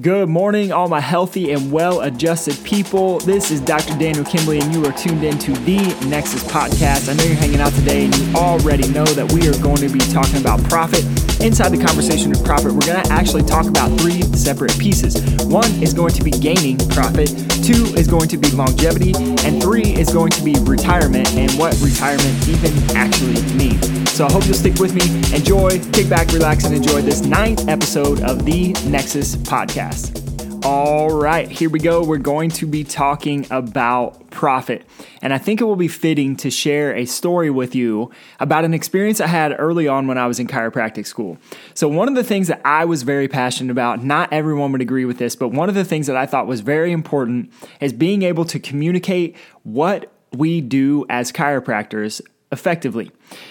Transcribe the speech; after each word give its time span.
Good 0.00 0.28
morning, 0.28 0.72
all 0.72 0.88
my 0.88 0.98
healthy 0.98 1.52
and 1.52 1.70
well 1.70 2.00
adjusted 2.00 2.58
people. 2.64 3.20
This 3.20 3.52
is 3.52 3.60
Dr. 3.60 3.96
Daniel 3.96 4.24
Kimbley, 4.24 4.60
and 4.60 4.74
you 4.74 4.84
are 4.84 4.90
tuned 4.90 5.22
in 5.22 5.38
to 5.38 5.52
the 5.52 5.78
Nexus 6.08 6.42
Podcast. 6.42 7.08
I 7.08 7.12
know 7.14 7.22
you're 7.22 7.36
hanging 7.36 7.60
out 7.60 7.72
today, 7.74 8.06
and 8.06 8.16
you 8.18 8.34
already 8.34 8.88
know 8.88 9.04
that 9.04 9.30
we 9.30 9.46
are 9.46 9.56
going 9.62 9.76
to 9.76 9.88
be 9.88 10.00
talking 10.00 10.40
about 10.40 10.60
profit. 10.64 11.04
Inside 11.40 11.68
the 11.68 11.78
conversation 11.78 12.32
of 12.32 12.42
profit, 12.42 12.72
we're 12.72 12.90
going 12.90 13.04
to 13.04 13.12
actually 13.12 13.44
talk 13.44 13.68
about 13.68 13.96
three 14.00 14.22
separate 14.34 14.76
pieces. 14.80 15.14
One 15.46 15.70
is 15.80 15.94
going 15.94 16.12
to 16.14 16.24
be 16.24 16.32
gaining 16.32 16.76
profit, 16.88 17.30
two 17.64 17.94
is 17.96 18.06
going 18.06 18.28
to 18.28 18.36
be 18.36 18.50
longevity, 18.50 19.14
and 19.16 19.62
three 19.62 19.94
is 19.94 20.12
going 20.12 20.30
to 20.30 20.44
be 20.44 20.54
retirement 20.60 21.32
and 21.34 21.50
what 21.52 21.74
retirement 21.80 22.48
even 22.48 22.96
actually 22.96 23.40
means. 23.54 24.10
So 24.10 24.26
I 24.26 24.32
hope 24.32 24.44
you'll 24.44 24.54
stick 24.54 24.78
with 24.78 24.94
me. 24.94 25.02
Enjoy, 25.34 25.78
kick 25.92 26.10
back, 26.10 26.28
relax, 26.28 26.64
and 26.64 26.74
enjoy 26.74 27.00
this 27.00 27.22
ninth 27.22 27.66
episode 27.66 28.22
of 28.22 28.44
the 28.44 28.72
Nexus 28.86 29.36
Podcast. 29.36 30.23
All 30.64 31.10
right, 31.10 31.46
here 31.46 31.68
we 31.68 31.78
go. 31.78 32.02
We're 32.02 32.16
going 32.16 32.48
to 32.52 32.66
be 32.66 32.84
talking 32.84 33.46
about 33.50 34.30
profit. 34.30 34.86
And 35.20 35.34
I 35.34 35.36
think 35.36 35.60
it 35.60 35.64
will 35.64 35.76
be 35.76 35.88
fitting 35.88 36.36
to 36.36 36.50
share 36.50 36.96
a 36.96 37.04
story 37.04 37.50
with 37.50 37.74
you 37.74 38.10
about 38.40 38.64
an 38.64 38.72
experience 38.72 39.20
I 39.20 39.26
had 39.26 39.54
early 39.58 39.86
on 39.88 40.06
when 40.06 40.16
I 40.16 40.26
was 40.26 40.40
in 40.40 40.46
chiropractic 40.46 41.06
school. 41.06 41.36
So, 41.74 41.86
one 41.86 42.08
of 42.08 42.14
the 42.14 42.24
things 42.24 42.48
that 42.48 42.62
I 42.64 42.86
was 42.86 43.02
very 43.02 43.28
passionate 43.28 43.72
about, 43.72 44.02
not 44.02 44.32
everyone 44.32 44.72
would 44.72 44.80
agree 44.80 45.04
with 45.04 45.18
this, 45.18 45.36
but 45.36 45.48
one 45.48 45.68
of 45.68 45.74
the 45.74 45.84
things 45.84 46.06
that 46.06 46.16
I 46.16 46.24
thought 46.24 46.46
was 46.46 46.62
very 46.62 46.92
important 46.92 47.52
is 47.82 47.92
being 47.92 48.22
able 48.22 48.46
to 48.46 48.58
communicate 48.58 49.36
what 49.64 50.10
we 50.32 50.62
do 50.62 51.04
as 51.10 51.30
chiropractors 51.30 52.22
effectively. 52.54 53.10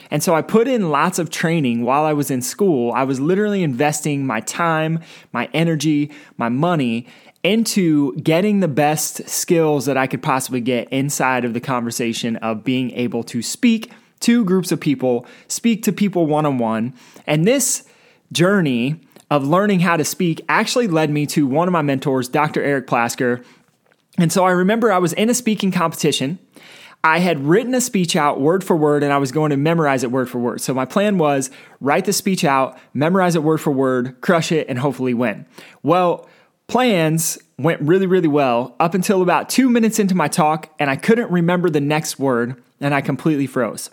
And 0.09 0.23
so 0.23 0.33
I 0.33 0.41
put 0.41 0.67
in 0.67 0.89
lots 0.89 1.19
of 1.19 1.29
training 1.29 1.83
while 1.83 2.05
I 2.05 2.13
was 2.13 2.31
in 2.31 2.41
school. 2.41 2.91
I 2.93 3.03
was 3.03 3.19
literally 3.19 3.61
investing 3.61 4.25
my 4.25 4.39
time, 4.39 5.01
my 5.31 5.47
energy, 5.53 6.09
my 6.37 6.49
money 6.49 7.05
into 7.43 8.15
getting 8.15 8.61
the 8.61 8.67
best 8.67 9.27
skills 9.27 9.85
that 9.85 9.97
I 9.97 10.07
could 10.07 10.23
possibly 10.23 10.61
get 10.61 10.87
inside 10.89 11.43
of 11.43 11.53
the 11.53 11.59
conversation 11.59 12.37
of 12.37 12.63
being 12.63 12.91
able 12.91 13.23
to 13.25 13.41
speak 13.41 13.91
to 14.21 14.45
groups 14.45 14.71
of 14.71 14.79
people, 14.79 15.27
speak 15.49 15.83
to 15.83 15.91
people 15.91 16.25
one 16.25 16.45
on 16.45 16.57
one. 16.57 16.93
And 17.27 17.45
this 17.45 17.83
journey 18.31 19.01
of 19.29 19.45
learning 19.45 19.81
how 19.81 19.97
to 19.97 20.05
speak 20.05 20.41
actually 20.47 20.87
led 20.87 21.09
me 21.09 21.25
to 21.25 21.45
one 21.45 21.67
of 21.67 21.73
my 21.73 21.81
mentors, 21.81 22.29
Dr. 22.29 22.63
Eric 22.63 22.87
Plasker. 22.87 23.43
And 24.17 24.31
so 24.31 24.45
I 24.45 24.51
remember 24.51 24.91
I 24.91 24.99
was 24.99 25.11
in 25.13 25.29
a 25.29 25.33
speaking 25.33 25.71
competition 25.71 26.39
I 27.03 27.19
had 27.19 27.45
written 27.45 27.75
a 27.75 27.81
speech 27.81 28.15
out 28.15 28.39
word 28.39 28.63
for 28.63 28.77
word 28.77 29.03
and 29.03 29.11
I 29.11 29.17
was 29.17 29.31
going 29.31 29.49
to 29.49 29.57
memorize 29.57 30.03
it 30.03 30.11
word 30.11 30.29
for 30.29 30.39
word. 30.39 30.61
So 30.61 30.73
my 30.73 30.85
plan 30.85 31.17
was 31.17 31.49
write 31.81 32.05
the 32.05 32.13
speech 32.13 32.45
out, 32.45 32.77
memorize 32.93 33.35
it 33.35 33.43
word 33.43 33.59
for 33.59 33.71
word, 33.71 34.21
crush 34.21 34.51
it, 34.53 34.67
and 34.69 34.79
hopefully 34.79 35.13
win. 35.13 35.45
Well, 35.81 36.29
plans 36.67 37.37
went 37.59 37.81
really, 37.81 38.07
really 38.07 38.29
well 38.29 38.75
up 38.79 38.93
until 38.93 39.21
about 39.21 39.49
two 39.49 39.69
minutes 39.69 39.99
into 39.99 40.15
my 40.15 40.29
talk, 40.29 40.73
and 40.79 40.89
I 40.89 40.95
couldn't 40.95 41.29
remember 41.29 41.69
the 41.69 41.81
next 41.81 42.19
word 42.19 42.61
and 42.79 42.93
I 42.93 43.01
completely 43.01 43.47
froze. 43.47 43.89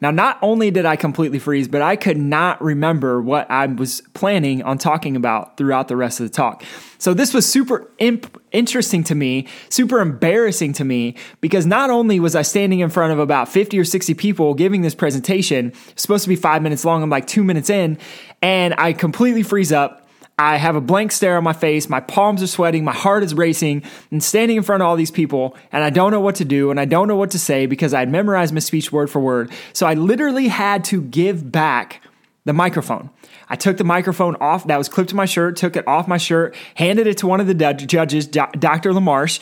Now, 0.00 0.10
not 0.10 0.38
only 0.42 0.70
did 0.70 0.86
I 0.86 0.96
completely 0.96 1.38
freeze, 1.38 1.68
but 1.68 1.82
I 1.82 1.96
could 1.96 2.16
not 2.16 2.62
remember 2.62 3.20
what 3.20 3.50
I 3.50 3.66
was 3.66 4.02
planning 4.14 4.62
on 4.62 4.78
talking 4.78 5.16
about 5.16 5.56
throughout 5.56 5.88
the 5.88 5.96
rest 5.96 6.20
of 6.20 6.26
the 6.26 6.32
talk. 6.32 6.62
So, 6.98 7.14
this 7.14 7.34
was 7.34 7.50
super 7.50 7.90
imp- 7.98 8.40
interesting 8.52 9.04
to 9.04 9.14
me, 9.14 9.46
super 9.68 10.00
embarrassing 10.00 10.72
to 10.74 10.84
me, 10.84 11.16
because 11.40 11.66
not 11.66 11.90
only 11.90 12.20
was 12.20 12.34
I 12.34 12.42
standing 12.42 12.80
in 12.80 12.90
front 12.90 13.12
of 13.12 13.18
about 13.18 13.48
50 13.48 13.78
or 13.78 13.84
60 13.84 14.14
people 14.14 14.54
giving 14.54 14.82
this 14.82 14.94
presentation, 14.94 15.72
supposed 15.96 16.24
to 16.24 16.28
be 16.28 16.36
five 16.36 16.62
minutes 16.62 16.84
long, 16.84 17.02
I'm 17.02 17.10
like 17.10 17.26
two 17.26 17.44
minutes 17.44 17.70
in, 17.70 17.98
and 18.42 18.74
I 18.78 18.92
completely 18.92 19.42
freeze 19.42 19.72
up 19.72 20.03
I 20.38 20.56
have 20.56 20.74
a 20.74 20.80
blank 20.80 21.12
stare 21.12 21.36
on 21.36 21.44
my 21.44 21.52
face. 21.52 21.88
My 21.88 22.00
palms 22.00 22.42
are 22.42 22.48
sweating. 22.48 22.82
My 22.82 22.92
heart 22.92 23.22
is 23.22 23.34
racing 23.34 23.84
and 24.10 24.22
standing 24.22 24.56
in 24.56 24.62
front 24.64 24.82
of 24.82 24.88
all 24.88 24.96
these 24.96 25.12
people. 25.12 25.56
And 25.70 25.84
I 25.84 25.90
don't 25.90 26.10
know 26.10 26.20
what 26.20 26.34
to 26.36 26.44
do. 26.44 26.70
And 26.70 26.80
I 26.80 26.86
don't 26.86 27.06
know 27.06 27.16
what 27.16 27.30
to 27.32 27.38
say 27.38 27.66
because 27.66 27.94
I 27.94 28.00
had 28.00 28.10
memorized 28.10 28.52
my 28.52 28.60
speech 28.60 28.90
word 28.90 29.10
for 29.10 29.20
word. 29.20 29.52
So 29.72 29.86
I 29.86 29.94
literally 29.94 30.48
had 30.48 30.82
to 30.86 31.02
give 31.02 31.52
back 31.52 32.00
the 32.44 32.52
microphone. 32.52 33.10
I 33.48 33.56
took 33.56 33.76
the 33.76 33.84
microphone 33.84 34.36
off 34.36 34.66
that 34.66 34.76
was 34.76 34.88
clipped 34.88 35.10
to 35.10 35.16
my 35.16 35.24
shirt, 35.24 35.56
took 35.56 35.76
it 35.76 35.86
off 35.86 36.08
my 36.08 36.18
shirt, 36.18 36.56
handed 36.74 37.06
it 37.06 37.18
to 37.18 37.26
one 37.26 37.40
of 37.40 37.46
the 37.46 37.54
judges, 37.54 38.26
Dr. 38.26 38.90
LaMarche, 38.92 39.40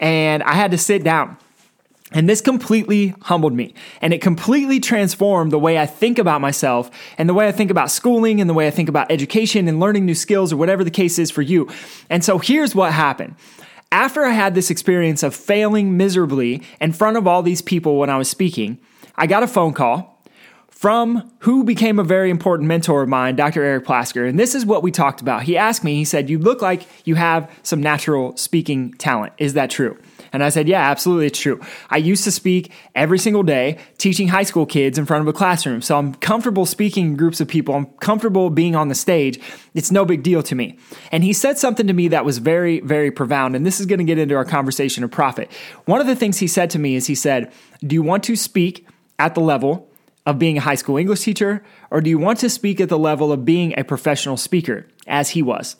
and 0.00 0.42
I 0.42 0.54
had 0.54 0.72
to 0.72 0.78
sit 0.78 1.04
down. 1.04 1.36
And 2.12 2.28
this 2.28 2.40
completely 2.40 3.14
humbled 3.22 3.54
me 3.54 3.74
and 4.00 4.12
it 4.12 4.20
completely 4.20 4.78
transformed 4.78 5.50
the 5.50 5.58
way 5.58 5.78
I 5.78 5.86
think 5.86 6.18
about 6.18 6.40
myself 6.40 6.90
and 7.16 7.28
the 7.28 7.34
way 7.34 7.48
I 7.48 7.52
think 7.52 7.70
about 7.70 7.90
schooling 7.90 8.40
and 8.40 8.48
the 8.48 8.54
way 8.54 8.66
I 8.66 8.70
think 8.70 8.88
about 8.88 9.10
education 9.10 9.68
and 9.68 9.80
learning 9.80 10.04
new 10.04 10.14
skills 10.14 10.52
or 10.52 10.56
whatever 10.56 10.84
the 10.84 10.90
case 10.90 11.18
is 11.18 11.30
for 11.30 11.42
you. 11.42 11.68
And 12.10 12.22
so 12.22 12.38
here's 12.38 12.74
what 12.74 12.92
happened. 12.92 13.36
After 13.90 14.24
I 14.24 14.30
had 14.30 14.54
this 14.54 14.70
experience 14.70 15.22
of 15.22 15.34
failing 15.34 15.96
miserably 15.96 16.62
in 16.80 16.92
front 16.92 17.16
of 17.16 17.26
all 17.26 17.42
these 17.42 17.62
people 17.62 17.96
when 17.96 18.10
I 18.10 18.18
was 18.18 18.28
speaking, 18.28 18.78
I 19.16 19.26
got 19.26 19.42
a 19.42 19.48
phone 19.48 19.72
call 19.72 20.22
from 20.68 21.32
who 21.38 21.64
became 21.64 21.98
a 21.98 22.04
very 22.04 22.28
important 22.28 22.68
mentor 22.68 23.02
of 23.02 23.08
mine, 23.08 23.36
Dr. 23.36 23.62
Eric 23.62 23.86
Plasker. 23.86 24.28
And 24.28 24.38
this 24.38 24.54
is 24.54 24.66
what 24.66 24.82
we 24.82 24.90
talked 24.90 25.22
about. 25.22 25.44
He 25.44 25.56
asked 25.56 25.84
me, 25.84 25.94
he 25.94 26.04
said, 26.04 26.28
You 26.28 26.38
look 26.38 26.60
like 26.60 26.86
you 27.06 27.14
have 27.14 27.50
some 27.62 27.80
natural 27.80 28.36
speaking 28.36 28.92
talent. 28.94 29.32
Is 29.38 29.54
that 29.54 29.70
true? 29.70 29.96
And 30.34 30.42
I 30.42 30.48
said, 30.48 30.66
Yeah, 30.66 30.90
absolutely, 30.90 31.26
it's 31.26 31.38
true. 31.38 31.60
I 31.90 31.96
used 31.96 32.24
to 32.24 32.32
speak 32.32 32.72
every 32.96 33.20
single 33.20 33.44
day, 33.44 33.78
teaching 33.98 34.26
high 34.26 34.42
school 34.42 34.66
kids 34.66 34.98
in 34.98 35.06
front 35.06 35.22
of 35.22 35.28
a 35.28 35.32
classroom. 35.32 35.80
So 35.80 35.96
I'm 35.96 36.12
comfortable 36.16 36.66
speaking 36.66 37.06
in 37.06 37.16
groups 37.16 37.40
of 37.40 37.46
people. 37.46 37.76
I'm 37.76 37.86
comfortable 38.00 38.50
being 38.50 38.74
on 38.74 38.88
the 38.88 38.96
stage. 38.96 39.40
It's 39.74 39.92
no 39.92 40.04
big 40.04 40.24
deal 40.24 40.42
to 40.42 40.56
me. 40.56 40.76
And 41.12 41.22
he 41.22 41.32
said 41.32 41.56
something 41.56 41.86
to 41.86 41.92
me 41.92 42.08
that 42.08 42.24
was 42.24 42.38
very, 42.38 42.80
very 42.80 43.12
profound. 43.12 43.54
And 43.54 43.64
this 43.64 43.78
is 43.78 43.86
going 43.86 44.00
to 44.00 44.04
get 44.04 44.18
into 44.18 44.34
our 44.34 44.44
conversation 44.44 45.04
of 45.04 45.12
profit. 45.12 45.52
One 45.84 46.00
of 46.00 46.08
the 46.08 46.16
things 46.16 46.38
he 46.38 46.48
said 46.48 46.68
to 46.70 46.80
me 46.80 46.96
is 46.96 47.06
he 47.06 47.14
said, 47.14 47.52
Do 47.80 47.94
you 47.94 48.02
want 48.02 48.24
to 48.24 48.34
speak 48.34 48.88
at 49.20 49.36
the 49.36 49.40
level 49.40 49.88
of 50.26 50.40
being 50.40 50.58
a 50.58 50.62
high 50.62 50.74
school 50.74 50.96
English 50.96 51.20
teacher, 51.20 51.62
or 51.92 52.00
do 52.00 52.10
you 52.10 52.18
want 52.18 52.40
to 52.40 52.50
speak 52.50 52.80
at 52.80 52.88
the 52.88 52.98
level 52.98 53.30
of 53.30 53.44
being 53.44 53.72
a 53.78 53.84
professional 53.84 54.36
speaker, 54.36 54.88
as 55.06 55.30
he 55.30 55.42
was? 55.42 55.76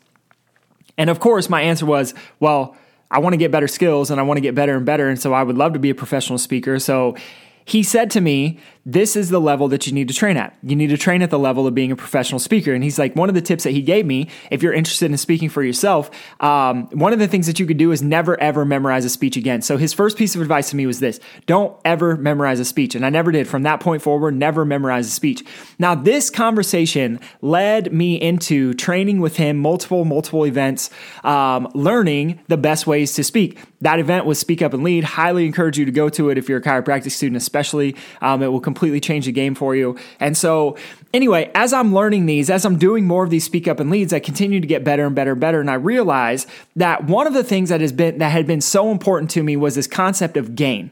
And 0.97 1.11
of 1.11 1.19
course, 1.19 1.49
my 1.51 1.63
answer 1.63 1.87
was, 1.87 2.15
Well, 2.39 2.77
I 3.11 3.19
want 3.19 3.33
to 3.33 3.37
get 3.37 3.51
better 3.51 3.69
skills 3.69 4.11
and 4.11 4.21
I 4.21 4.25
want 4.25 4.39
to 4.39 4.41
get 4.41 4.55
better 4.55 4.77
and 4.77 4.85
better. 4.85 5.09
And 5.09 5.21
so 5.21 5.33
I 5.33 5.43
would 5.43 5.57
love 5.57 5.73
to 5.75 5.79
be 5.79 5.91
a 5.91 5.95
professional 5.95 6.39
speaker. 6.39 6.79
So 6.79 7.17
he 7.65 7.83
said 7.83 8.11
to 8.13 8.21
me, 8.21 8.59
This 8.87 9.17
is 9.17 9.31
the 9.31 9.41
level 9.41 9.69
that 9.69 9.87
you 9.87 9.95
need 9.95 10.09
to 10.09 10.15
train 10.15 10.37
at. 10.37 10.57
You 10.63 10.77
need 10.77 10.89
to 10.89 10.99
train 10.99 11.23
at 11.23 11.31
the 11.31 11.39
level 11.39 11.67
of 11.67 11.75
being 11.75 11.91
a 11.91 11.97
professional 11.97 12.39
speaker. 12.39 12.75
And 12.75 12.85
he's 12.85 12.99
like, 12.99 13.17
One 13.17 13.31
of 13.31 13.35
the 13.35 13.41
tips 13.41 13.65
that 13.65 13.71
he 13.71 13.81
gave 13.81 14.05
me, 14.05 14.29
if 14.51 14.63
you're 14.63 14.75
interested 14.75 15.11
in 15.11 15.17
speaking 15.17 15.49
for 15.49 15.63
yourself, 15.63 16.11
um, 16.41 16.87
one 16.89 17.15
of 17.15 17.19
the 17.19 17.27
things 17.27 17.47
that 17.47 17.59
you 17.59 17.67
could 17.67 17.79
do 17.79 17.93
is 17.93 18.03
never 18.03 18.39
ever 18.41 18.65
memorize 18.65 19.07
a 19.07 19.09
speech 19.09 19.39
again. 19.39 19.63
So 19.63 19.79
his 19.79 19.95
first 19.95 20.19
piece 20.19 20.35
of 20.35 20.43
advice 20.43 20.69
to 20.71 20.77
me 20.77 20.85
was 20.87 21.01
this 21.01 21.19
don't 21.47 21.75
ever 21.85 22.17
memorize 22.17 22.61
a 22.61 22.65
speech. 22.65 22.95
And 22.95 23.07
I 23.07 23.11
never 23.11 23.33
did. 23.33 23.49
From 23.49 23.63
that 23.63 23.81
point 23.81 24.03
forward, 24.03 24.35
never 24.35 24.67
memorize 24.67 25.07
a 25.07 25.11
speech. 25.11 25.43
Now, 25.79 25.95
this 25.95 26.29
conversation 26.29 27.21
led 27.41 27.93
me 27.93 28.21
into 28.21 28.75
training 28.75 29.21
with 29.21 29.37
him, 29.37 29.57
multiple, 29.57 30.05
multiple 30.05 30.45
events, 30.45 30.91
um, 31.23 31.69
learning 31.75 32.41
the 32.49 32.59
best 32.59 32.87
ways 32.87 33.15
to 33.15 33.25
speak. 33.25 33.59
That 33.81 33.99
event 33.99 34.25
was 34.25 34.39
Speak 34.39 34.63
Up 34.63 34.73
and 34.73 34.83
Lead. 34.83 35.05
Highly 35.05 35.45
encourage 35.45 35.79
you 35.79 35.85
to 35.85 35.93
go 35.93 36.09
to 36.09 36.31
it 36.31 36.39
if 36.39 36.49
you're 36.49 36.59
a 36.59 36.63
chiropractic 36.63 37.11
student, 37.11 37.37
especially. 37.37 37.97
Um, 38.23 38.43
it 38.43 38.49
will 38.49 38.61
completely 38.75 38.99
change 38.99 39.27
the 39.27 39.33
game 39.33 39.55
for 39.55 39.77
you. 39.77 39.97
And 40.19 40.37
so, 40.37 40.77
anyway, 41.13 41.49
as 41.55 41.73
I'm 41.73 41.95
learning 41.95 42.27
these, 42.27 42.51
as 42.51 42.65
I'm 42.65 42.77
doing 42.77 43.07
more 43.07 43.23
of 43.23 43.31
these 43.31 43.45
Speak 43.45 43.69
Up 43.69 43.79
and 43.79 43.89
Leads, 43.89 44.13
I 44.13 44.19
continue 44.19 44.61
to 44.61 44.67
get 44.67 44.83
better 44.83 45.07
and 45.07 45.15
better 45.15 45.33
and 45.33 45.41
better. 45.41 45.61
And 45.61 45.71
I 45.71 45.75
realize 45.75 46.49
that 46.75 47.05
one 47.05 47.29
of 47.29 47.35
the 47.35 47.45
things 47.45 47.69
that 47.69 47.81
has 47.81 47.93
been 47.93 48.19
that 48.19 48.31
had 48.31 48.49
been 48.49 48.61
so 48.61 48.91
important 48.91 49.31
to 49.33 49.43
me 49.45 49.57
was 49.57 49.77
this 49.77 49.87
concept 49.87 50.37
of 50.37 50.57
gain. 50.57 50.91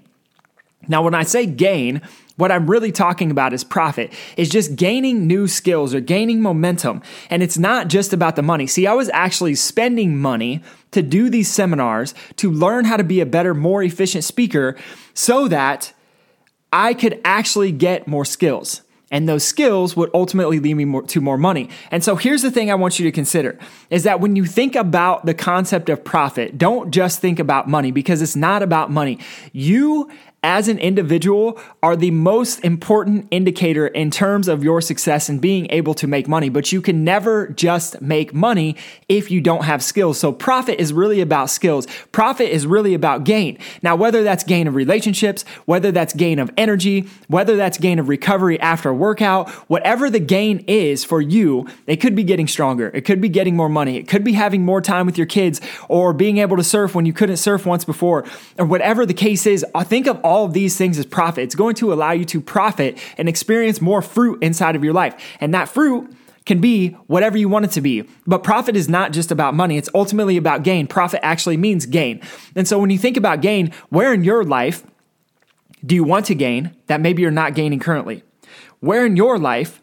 Now, 0.87 1.03
when 1.03 1.15
I 1.15 1.25
say 1.25 1.44
gain, 1.47 2.03
what 2.37 2.53
I'm 2.53 2.70
really 2.70 2.93
talking 2.93 3.31
about 3.31 3.53
is 3.53 3.65
profit, 3.65 4.12
is 4.37 4.49
just 4.49 4.76
gaining 4.76 5.26
new 5.26 5.47
skills 5.47 5.94
or 5.94 6.00
gaining 6.00 6.41
momentum. 6.41 7.03
And 7.31 7.43
it's 7.43 7.59
not 7.59 7.88
just 7.88 8.12
about 8.12 8.37
the 8.37 8.43
money. 8.43 8.66
See, 8.66 8.87
I 8.87 8.94
was 8.94 9.09
actually 9.10 9.54
spending 9.54 10.17
money 10.19 10.62
to 10.93 11.02
do 11.02 11.31
these 11.31 11.50
seminars 11.50 12.14
to 12.37 12.50
learn 12.50 12.85
how 12.85 12.96
to 12.96 13.05
be 13.05 13.20
a 13.20 13.26
better, 13.26 13.55
more 13.55 13.82
efficient 13.82 14.25
speaker 14.25 14.76
so 15.14 15.49
that 15.49 15.93
I 16.72 16.94
could 16.94 17.20
actually 17.24 17.72
get 17.72 18.06
more 18.06 18.24
skills. 18.24 18.82
And 19.10 19.28
those 19.28 19.44
skills 19.44 19.94
would 19.94 20.10
ultimately 20.14 20.58
lead 20.58 20.74
me 20.74 20.86
more, 20.86 21.02
to 21.02 21.20
more 21.20 21.36
money. 21.36 21.69
And 21.90 22.02
so 22.02 22.16
here's 22.16 22.40
the 22.40 22.50
thing 22.50 22.70
I 22.70 22.74
want 22.74 22.98
you 22.98 23.04
to 23.04 23.12
consider 23.12 23.58
is 23.90 24.04
that 24.04 24.20
when 24.20 24.36
you 24.36 24.46
think 24.46 24.74
about 24.74 25.26
the 25.26 25.34
concept 25.34 25.90
of 25.90 26.02
profit, 26.02 26.56
don't 26.56 26.90
just 26.90 27.20
think 27.20 27.38
about 27.38 27.69
money 27.69 27.90
because 27.90 28.22
it's 28.22 28.36
not 28.36 28.62
about 28.62 28.90
money. 28.90 29.19
You 29.52 30.10
as 30.42 30.66
an 30.66 30.78
individual 30.78 31.60
are 31.82 31.94
the 31.94 32.10
most 32.10 32.58
important 32.64 33.28
indicator 33.30 33.86
in 33.86 34.10
terms 34.10 34.48
of 34.48 34.64
your 34.64 34.80
success 34.80 35.28
in 35.28 35.38
being 35.38 35.68
able 35.70 35.94
to 35.94 36.08
make 36.08 36.26
money. 36.26 36.48
But 36.48 36.72
you 36.72 36.82
can 36.82 37.04
never 37.04 37.48
just 37.48 38.02
make 38.02 38.34
money 38.34 38.76
if 39.08 39.30
you 39.30 39.40
don't 39.40 39.64
have 39.64 39.84
skills. 39.84 40.18
So 40.18 40.32
profit 40.32 40.80
is 40.80 40.92
really 40.92 41.20
about 41.20 41.48
skills. 41.48 41.86
Profit 42.10 42.48
is 42.48 42.66
really 42.66 42.92
about 42.94 43.22
gain. 43.22 43.56
Now, 43.82 43.94
whether 43.94 44.24
that's 44.24 44.42
gain 44.42 44.66
of 44.66 44.74
relationships, 44.74 45.44
whether 45.66 45.92
that's 45.92 46.12
gain 46.12 46.40
of 46.40 46.50
energy, 46.56 47.08
whether 47.28 47.56
that's 47.56 47.78
gain 47.78 48.00
of 48.00 48.08
recovery 48.08 48.58
after 48.58 48.88
a 48.88 48.94
workout, 48.94 49.48
whatever 49.68 50.10
the 50.10 50.20
gain 50.20 50.64
is 50.66 51.04
for 51.04 51.20
you, 51.20 51.68
it 51.86 51.96
could 51.96 52.16
be 52.16 52.24
getting 52.24 52.48
stronger. 52.48 52.90
It 52.94 53.02
could 53.02 53.20
be 53.20 53.28
getting 53.28 53.54
more 53.54 53.68
money. 53.68 53.96
It 53.96 54.08
could 54.08 54.24
be 54.24 54.32
having 54.32 54.64
more 54.64 54.80
time 54.80 55.06
with 55.06 55.16
your 55.16 55.26
kids 55.26 55.60
or 55.88 56.12
being 56.12 56.38
able 56.38 56.56
to 56.56 56.64
surf 56.64 56.96
when 56.96 57.06
you 57.06 57.12
couldn't 57.12 57.36
surf 57.36 57.64
once 57.64 57.84
before 57.84 58.24
or 58.58 58.66
whatever 58.66 59.06
the 59.06 59.14
case 59.14 59.46
is. 59.46 59.64
I 59.74 59.84
think 59.84 60.08
of 60.08 60.18
all 60.24 60.31
of 60.32 60.52
these 60.52 60.76
things 60.76 60.99
as 60.99 61.06
profit. 61.06 61.44
It's 61.44 61.55
going 61.55 61.75
to 61.76 61.93
allow 61.93 62.12
you 62.12 62.25
to 62.26 62.40
profit 62.40 62.99
and 63.19 63.29
experience 63.29 63.81
more 63.81 64.02
fruit 64.02 64.43
inside 64.43 64.76
of 64.76 64.84
your 64.84 64.93
life. 64.93 65.14
And 65.40 65.55
that 65.55 65.69
fruit 65.69 66.14
can 66.44 66.61
be 66.61 66.90
whatever 67.06 67.38
you 67.38 67.49
want 67.49 67.64
it 67.64 67.70
to 67.73 67.81
be. 67.81 68.05
But 68.26 68.43
profit 68.43 68.76
is 68.76 68.88
not 68.88 69.12
just 69.12 69.31
about 69.31 69.55
money, 69.55 69.76
it's 69.76 69.88
ultimately 69.94 70.37
about 70.37 70.62
gain. 70.62 70.87
Profit 70.87 71.20
actually 71.23 71.56
means 71.56 71.87
gain. 71.87 72.20
And 72.56 72.67
so 72.67 72.79
when 72.79 72.90
you 72.90 72.99
think 72.99 73.17
about 73.17 73.40
gain, 73.40 73.73
where 73.90 74.12
in 74.12 74.25
your 74.25 74.44
life 74.44 74.84
do 75.84 75.94
you 75.94 76.05
want 76.05 76.26
to 76.26 76.35
gain 76.35 76.76
that 76.87 77.00
maybe 77.00 77.23
you're 77.23 77.31
not 77.31 77.55
gaining 77.55 77.81
currently? 77.81 78.23
Where 78.81 79.06
in 79.06 79.17
your 79.17 79.38
life 79.38 79.81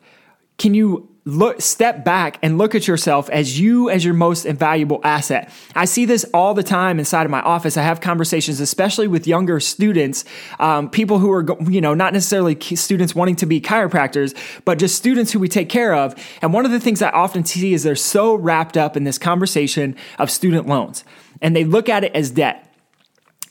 can 0.57 0.73
you 0.73 1.08
look 1.25 1.61
step 1.61 2.03
back 2.03 2.39
and 2.41 2.57
look 2.57 2.75
at 2.75 2.87
yourself 2.87 3.29
as 3.29 3.59
you 3.59 3.89
as 3.89 4.05
your 4.05 4.13
most 4.13 4.45
invaluable 4.45 5.01
asset. 5.03 5.51
I 5.75 5.85
see 5.85 6.05
this 6.05 6.25
all 6.33 6.53
the 6.53 6.63
time 6.63 6.99
inside 6.99 7.25
of 7.25 7.31
my 7.31 7.41
office. 7.41 7.77
I 7.77 7.83
have 7.83 8.01
conversations 8.01 8.59
especially 8.59 9.07
with 9.07 9.27
younger 9.27 9.59
students 9.59 10.25
um, 10.59 10.89
people 10.89 11.19
who 11.19 11.31
are 11.31 11.45
you 11.69 11.81
know 11.81 11.93
not 11.93 12.13
necessarily 12.13 12.59
students 12.75 13.13
wanting 13.13 13.35
to 13.37 13.45
be 13.45 13.59
chiropractors 13.61 14.35
but 14.65 14.79
just 14.79 14.95
students 14.95 15.31
who 15.31 15.39
we 15.39 15.49
take 15.49 15.69
care 15.69 15.93
of. 15.93 16.15
And 16.41 16.53
one 16.53 16.65
of 16.65 16.71
the 16.71 16.79
things 16.79 17.01
i 17.01 17.09
often 17.09 17.45
see 17.45 17.73
is 17.73 17.83
they're 17.83 17.95
so 17.95 18.35
wrapped 18.35 18.77
up 18.77 18.95
in 18.95 19.03
this 19.03 19.17
conversation 19.17 19.95
of 20.17 20.31
student 20.31 20.67
loans 20.67 21.03
and 21.41 21.55
they 21.55 21.63
look 21.63 21.89
at 21.89 22.03
it 22.03 22.13
as 22.15 22.31
debt 22.31 22.68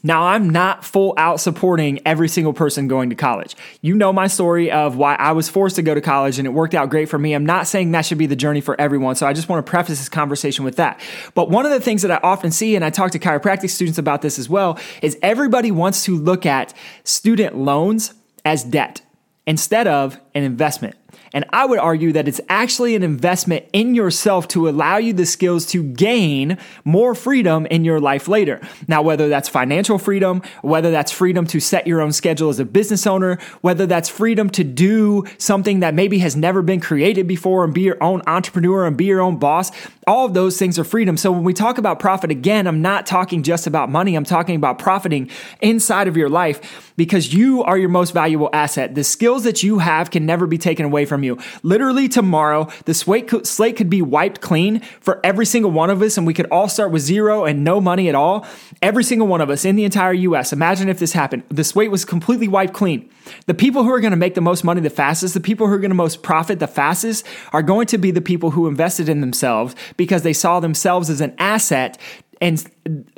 now, 0.05 0.29
I'm 0.29 0.49
not 0.49 0.85
full 0.85 1.13
out 1.17 1.41
supporting 1.41 2.01
every 2.07 2.29
single 2.29 2.53
person 2.53 2.87
going 2.87 3.11
to 3.11 3.17
college. 3.17 3.57
You 3.81 3.97
know 3.97 4.13
my 4.13 4.29
story 4.29 4.71
of 4.71 4.97
why 4.97 5.17
I 5.17 5.33
was 5.33 5.49
forced 5.49 5.75
to 5.77 5.83
go 5.83 5.93
to 5.93 6.01
college 6.01 6.39
and 6.39 6.47
it 6.47 6.51
worked 6.51 6.75
out 6.75 6.89
great 6.89 7.09
for 7.09 7.19
me. 7.19 7.35
I'm 7.35 7.45
not 7.45 7.67
saying 7.67 7.91
that 7.91 8.07
should 8.07 8.19
be 8.19 8.27
the 8.27 8.37
journey 8.37 8.61
for 8.61 8.81
everyone. 8.81 9.17
So 9.17 9.27
I 9.27 9.33
just 9.33 9.49
want 9.49 9.67
to 9.67 9.69
preface 9.69 9.99
this 9.99 10.09
conversation 10.09 10.65
with 10.65 10.77
that. 10.77 11.01
But 11.35 11.51
one 11.51 11.67
of 11.67 11.73
the 11.73 11.81
things 11.81 12.03
that 12.03 12.13
I 12.13 12.21
often 12.23 12.53
see, 12.53 12.77
and 12.77 12.85
I 12.85 12.91
talk 12.91 13.11
to 13.11 13.19
chiropractic 13.19 13.71
students 13.71 13.99
about 13.99 14.23
this 14.23 14.39
as 14.39 14.49
well, 14.49 14.79
is 15.03 15.19
everybody 15.21 15.73
wants 15.73 16.05
to 16.05 16.17
look 16.17 16.47
at 16.47 16.73
student 17.03 17.57
loans 17.57 18.15
as 18.45 18.63
debt 18.63 19.01
instead 19.49 19.89
of 19.89 20.21
an 20.33 20.45
investment. 20.45 20.95
And 21.33 21.45
I 21.51 21.67
would 21.67 21.79
argue 21.79 22.13
that 22.13 22.29
it's 22.29 22.41
actually 22.49 22.95
an 22.95 23.03
investment 23.03 23.67
in 23.73 23.95
yourself 23.95 24.49
to 24.49 24.69
allow 24.69 24.97
you 24.97 25.13
the 25.13 25.27
skills 25.27 25.67
to 25.67 25.83
gain 25.83 26.59
more 26.85 27.15
freedom 27.15 27.67
in 27.67 27.85
your 27.85 28.01
life 28.01 28.29
later. 28.29 28.61
Now, 28.87 29.03
whether 29.03 29.29
that's 29.29 29.49
financial 29.49 29.99
freedom, 29.99 30.43
whether 30.63 30.91
that's 30.91 31.13
freedom 31.13 31.47
to 31.49 31.61
set 31.61 31.87
your 31.87 32.01
own 32.01 32.13
schedule 32.13 32.49
as 32.49 32.59
a 32.59 32.65
business 32.65 33.07
owner, 33.07 33.39
whether 33.61 33.87
that's 33.87 34.09
freedom 34.09 34.51
to 34.51 34.65
do 34.65 35.25
something 35.39 35.81
that 35.81 35.95
maybe 35.95 36.19
has 36.19 36.37
never 36.37 36.63
been 36.63 36.81
created 36.81 37.27
before 37.27 37.65
and 37.65 37.75
be 37.75 37.83
your 37.83 38.03
own 38.03 38.23
entrepreneur 38.27 38.87
and 38.87 38.97
be 38.97 39.05
your 39.05 39.21
own 39.21 39.39
boss, 39.39 39.71
all 40.09 40.25
of 40.25 40.33
those 40.33 40.59
things 40.59 40.79
are 40.79 40.85
freedom. 40.85 41.19
So 41.19 41.31
when 41.31 41.45
we 41.45 41.53
talk 41.53 41.77
about 41.77 42.01
profit, 42.01 42.31
again, 42.31 42.67
I'm 42.67 42.81
not 42.81 43.05
talking 43.05 43.43
just 43.43 43.67
about 43.67 43.91
money. 43.91 44.15
I'm 44.15 44.25
talking 44.25 44.57
about 44.57 44.79
profiting 44.79 45.31
inside 45.61 46.09
of 46.09 46.17
your 46.17 46.31
life 46.31 46.93
because 46.97 47.35
you 47.35 47.63
are 47.63 47.77
your 47.77 47.91
most 47.91 48.13
valuable 48.13 48.49
asset. 48.55 48.95
The 48.95 49.05
skills 49.05 49.45
that 49.45 49.63
you 49.63 49.79
have 49.81 50.11
can 50.11 50.25
never 50.25 50.47
be 50.47 50.57
taken 50.57 50.87
away 50.87 51.05
from 51.05 51.23
you. 51.23 51.39
Literally 51.63 52.09
tomorrow, 52.09 52.69
the 52.87 52.95
slate 52.95 53.29
could 53.77 53.91
be 53.91 54.01
wiped 54.01 54.41
clean 54.41 54.81
for 55.01 55.21
every 55.23 55.45
single 55.45 55.71
one 55.71 55.91
of 55.91 56.01
us, 56.01 56.17
and 56.17 56.27
we 56.27 56.33
could 56.35 56.47
all 56.47 56.69
start 56.69 56.91
with 56.91 57.03
zero 57.03 57.45
and 57.45 57.63
no 57.63 57.79
money 57.79 58.09
at 58.09 58.15
all. 58.15 58.47
Every 58.81 59.05
single 59.05 59.29
one 59.29 59.43
of 59.43 59.51
us 59.51 59.67
in 59.67 59.77
the 59.77 59.85
entire 59.85 60.15
US. 60.15 60.55
Imagine 60.55 60.89
if 60.89 60.99
this 60.99 61.13
happened. 61.13 61.43
The 61.51 61.65
slate 61.65 61.91
was 61.91 62.07
completely 62.07 62.49
wiped 62.49 62.73
clean. 62.73 63.11
The 63.45 63.55
people 63.55 63.83
who 63.85 63.93
are 63.93 64.01
going 64.01 64.13
to 64.13 64.17
make 64.17 64.35
the 64.35 64.41
most 64.41 64.65
money 64.65 64.81
the 64.81 64.89
fastest, 64.89 65.35
the 65.35 65.41
people 65.41 65.67
who 65.67 65.75
are 65.75 65.79
going 65.79 65.91
to 65.91 65.95
most 65.95 66.23
profit 66.23 66.61
the 66.61 66.67
fastest, 66.67 67.27
are 67.53 67.63
going 67.63 67.87
to 67.89 67.99
be 67.99 68.11
the 68.11 68.23
people 68.23 68.53
who 68.53 68.67
invested 68.67 69.09
in 69.09 69.21
themselves 69.21 69.77
because 69.99 70.23
they 70.23 70.33
saw 70.33 70.61
themselves 70.61 71.11
as 71.11 71.21
an 71.21 71.35
asset 71.37 71.99
and 72.41 72.65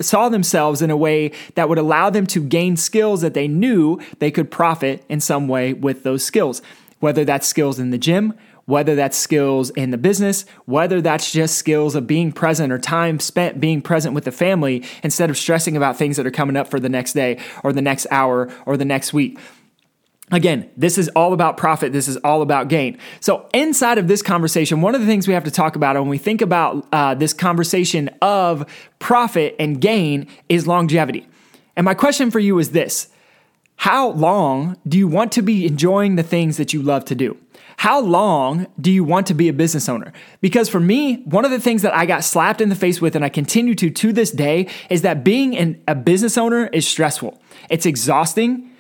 saw 0.01 0.29
themselves 0.29 0.83
in 0.83 0.91
a 0.91 0.97
way 0.97 1.31
that 1.55 1.69
would 1.69 1.79
allow 1.79 2.11
them 2.11 2.27
to 2.27 2.43
gain 2.43 2.77
skills 2.77 3.21
that 3.21 3.35
they 3.35 3.47
knew 3.47 4.01
they 4.19 4.31
could 4.31 4.51
profit 4.51 5.05
in 5.09 5.21
some 5.21 5.47
way 5.47 5.73
with 5.73 6.03
those 6.03 6.25
skills, 6.25 6.61
whether 6.99 7.25
that's 7.25 7.47
skills 7.47 7.79
in 7.79 7.91
the 7.91 7.99
gym, 7.99 8.35
whether 8.65 8.95
that's 8.95 9.17
skills 9.17 9.71
in 9.71 9.91
the 9.91 9.99
business, 9.99 10.47
whether 10.65 11.01
that's 11.01 11.33
just 11.33 11.57
skills 11.57 11.95
of 11.95 12.07
being 12.07 12.33
present 12.33 12.73
or 12.73 12.79
time 12.79 13.21
spent 13.21 13.61
being 13.61 13.83
present 13.83 14.15
with 14.15 14.25
the 14.25 14.33
family 14.33 14.83
instead 15.03 15.29
of 15.29 15.37
stressing 15.37 15.77
about 15.77 15.97
things 15.97 16.17
that 16.17 16.27
are 16.27 16.31
coming 16.31 16.57
up 16.57 16.69
for 16.69 16.81
the 16.81 16.89
next 16.89 17.13
day 17.13 17.39
or 17.63 17.73
the 17.73 17.83
next 17.83 18.07
hour 18.11 18.51
or 18.65 18.77
the 18.77 18.85
next 18.85 19.13
week. 19.13 19.39
Again, 20.33 20.71
this 20.77 20.97
is 20.97 21.09
all 21.11 21.33
about 21.33 21.57
profit. 21.57 21.93
This 21.93 22.07
is 22.07 22.17
all 22.19 22.41
about 22.41 22.69
gain. 22.69 22.99
So, 23.19 23.49
inside 23.53 23.99
of 23.99 24.07
this 24.07 24.23
conversation, 24.23 24.81
one 24.81 24.95
of 24.95 25.01
the 25.01 25.07
things 25.07 25.27
we 25.27 25.35
have 25.35 25.45
to 25.45 25.51
talk 25.51 25.75
about 25.75 25.97
when 25.97 26.09
we 26.09 26.19
think 26.19 26.41
about 26.41 26.87
uh, 26.93 27.15
this 27.15 27.33
conversation 27.33 28.11
of 28.23 28.65
profit 29.01 29.57
and 29.59 29.81
gain 29.81 30.29
is 30.49 30.69
longevity. 30.69 31.27
And 31.75 31.85
my 31.85 31.95
question 31.95 32.31
for 32.31 32.39
you 32.39 32.59
is 32.61 32.71
this 32.71 33.09
How 33.77 34.11
long 34.11 34.77
do 34.87 34.97
you 34.97 35.09
want 35.09 35.33
to 35.33 35.43
be 35.43 35.67
enjoying 35.67 36.15
the 36.15 36.23
things 36.23 36.59
that 36.59 36.73
you 36.73 36.81
love 36.81 37.05
to 37.07 37.17
do? 37.17 37.37
How 37.79 37.99
long 37.99 38.67
do 38.81 38.93
you 38.93 39.03
want 39.03 39.27
to 39.29 39.35
be 39.35 39.49
a 39.49 39.55
business 39.55 39.89
owner? 39.89 40.13
Because 40.43 40.69
for 40.69 40.81
me, 40.81 41.23
one 41.23 41.47
of 41.47 41.51
the 41.51 41.59
things 41.59 41.81
that 41.83 41.97
I 41.97 42.05
got 42.05 42.25
slapped 42.25 42.61
in 42.61 42.69
the 42.69 42.75
face 42.77 43.01
with, 43.01 43.17
and 43.17 43.25
I 43.25 43.31
continue 43.31 43.75
to 43.77 43.91
to 43.91 44.13
this 44.13 44.31
day, 44.31 44.69
is 44.91 45.03
that 45.03 45.25
being 45.25 45.57
an, 45.57 45.83
a 45.89 45.95
business 45.95 46.37
owner 46.37 46.67
is 46.67 46.87
stressful. 46.87 47.41
It's 47.69 47.87
exhausting 47.87 48.71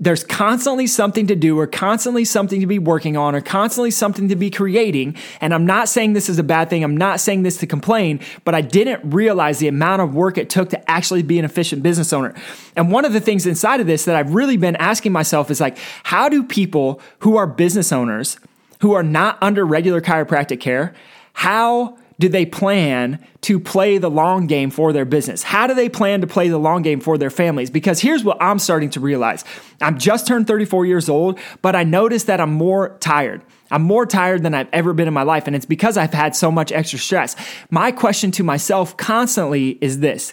there's 0.00 0.24
constantly 0.24 0.88
something 0.88 1.28
to 1.28 1.36
do 1.36 1.58
or 1.58 1.68
constantly 1.68 2.24
something 2.24 2.60
to 2.60 2.66
be 2.66 2.80
working 2.80 3.16
on 3.16 3.34
or 3.34 3.40
constantly 3.40 3.92
something 3.92 4.28
to 4.28 4.34
be 4.34 4.50
creating. 4.50 5.16
And 5.40 5.54
I'm 5.54 5.64
not 5.64 5.88
saying 5.88 6.14
this 6.14 6.28
is 6.28 6.38
a 6.38 6.42
bad 6.42 6.68
thing. 6.68 6.82
I'm 6.82 6.96
not 6.96 7.20
saying 7.20 7.44
this 7.44 7.58
to 7.58 7.66
complain, 7.66 8.18
but 8.44 8.56
I 8.56 8.60
didn't 8.60 9.08
realize 9.14 9.60
the 9.60 9.68
amount 9.68 10.02
of 10.02 10.14
work 10.14 10.36
it 10.36 10.50
took 10.50 10.70
to 10.70 10.90
actually 10.90 11.22
be 11.22 11.38
an 11.38 11.44
efficient 11.44 11.82
business 11.82 12.12
owner. 12.12 12.34
And 12.74 12.90
one 12.90 13.04
of 13.04 13.12
the 13.12 13.20
things 13.20 13.46
inside 13.46 13.80
of 13.80 13.86
this 13.86 14.04
that 14.06 14.16
I've 14.16 14.34
really 14.34 14.56
been 14.56 14.76
asking 14.76 15.12
myself 15.12 15.48
is 15.50 15.60
like, 15.60 15.78
how 16.02 16.28
do 16.28 16.42
people 16.42 17.00
who 17.20 17.36
are 17.36 17.46
business 17.46 17.92
owners 17.92 18.38
who 18.80 18.92
are 18.92 19.04
not 19.04 19.38
under 19.40 19.64
regular 19.64 20.00
chiropractic 20.00 20.60
care, 20.60 20.92
how 21.34 21.96
do 22.18 22.28
they 22.28 22.46
plan 22.46 23.24
to 23.42 23.58
play 23.58 23.98
the 23.98 24.10
long 24.10 24.46
game 24.46 24.70
for 24.70 24.92
their 24.92 25.04
business? 25.04 25.42
How 25.42 25.66
do 25.66 25.74
they 25.74 25.88
plan 25.88 26.20
to 26.20 26.26
play 26.26 26.48
the 26.48 26.58
long 26.58 26.82
game 26.82 27.00
for 27.00 27.18
their 27.18 27.30
families? 27.30 27.70
Because 27.70 28.00
here's 28.00 28.24
what 28.24 28.36
I'm 28.40 28.58
starting 28.58 28.90
to 28.90 29.00
realize 29.00 29.44
I'm 29.80 29.98
just 29.98 30.26
turned 30.26 30.46
34 30.46 30.86
years 30.86 31.08
old, 31.08 31.38
but 31.62 31.74
I 31.74 31.82
notice 31.84 32.24
that 32.24 32.40
I'm 32.40 32.52
more 32.52 32.96
tired. 33.00 33.42
I'm 33.70 33.82
more 33.82 34.06
tired 34.06 34.42
than 34.42 34.54
I've 34.54 34.68
ever 34.72 34.92
been 34.92 35.08
in 35.08 35.14
my 35.14 35.22
life, 35.22 35.46
and 35.46 35.56
it's 35.56 35.66
because 35.66 35.96
I've 35.96 36.14
had 36.14 36.36
so 36.36 36.50
much 36.50 36.70
extra 36.70 36.98
stress. 36.98 37.34
My 37.70 37.90
question 37.90 38.30
to 38.32 38.44
myself 38.44 38.96
constantly 38.96 39.78
is 39.80 40.00
this 40.00 40.32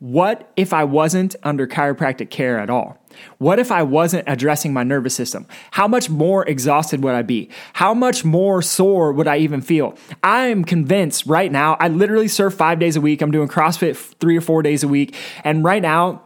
What 0.00 0.52
if 0.54 0.72
I 0.72 0.84
wasn't 0.84 1.34
under 1.42 1.66
chiropractic 1.66 2.30
care 2.30 2.60
at 2.60 2.70
all? 2.70 2.98
What 3.38 3.58
if 3.58 3.72
I 3.72 3.82
wasn't 3.82 4.28
addressing 4.28 4.72
my 4.72 4.84
nervous 4.84 5.12
system? 5.12 5.44
How 5.72 5.88
much 5.88 6.08
more 6.08 6.46
exhausted 6.46 7.02
would 7.02 7.14
I 7.14 7.22
be? 7.22 7.50
How 7.72 7.94
much 7.94 8.24
more 8.24 8.62
sore 8.62 9.12
would 9.12 9.26
I 9.26 9.38
even 9.38 9.60
feel? 9.60 9.96
I 10.22 10.46
am 10.46 10.64
convinced 10.64 11.26
right 11.26 11.50
now, 11.50 11.76
I 11.80 11.88
literally 11.88 12.28
surf 12.28 12.54
five 12.54 12.78
days 12.78 12.94
a 12.94 13.00
week. 13.00 13.20
I'm 13.20 13.32
doing 13.32 13.48
CrossFit 13.48 13.96
three 14.20 14.36
or 14.36 14.40
four 14.40 14.62
days 14.62 14.84
a 14.84 14.88
week. 14.88 15.16
And 15.42 15.64
right 15.64 15.82
now, 15.82 16.22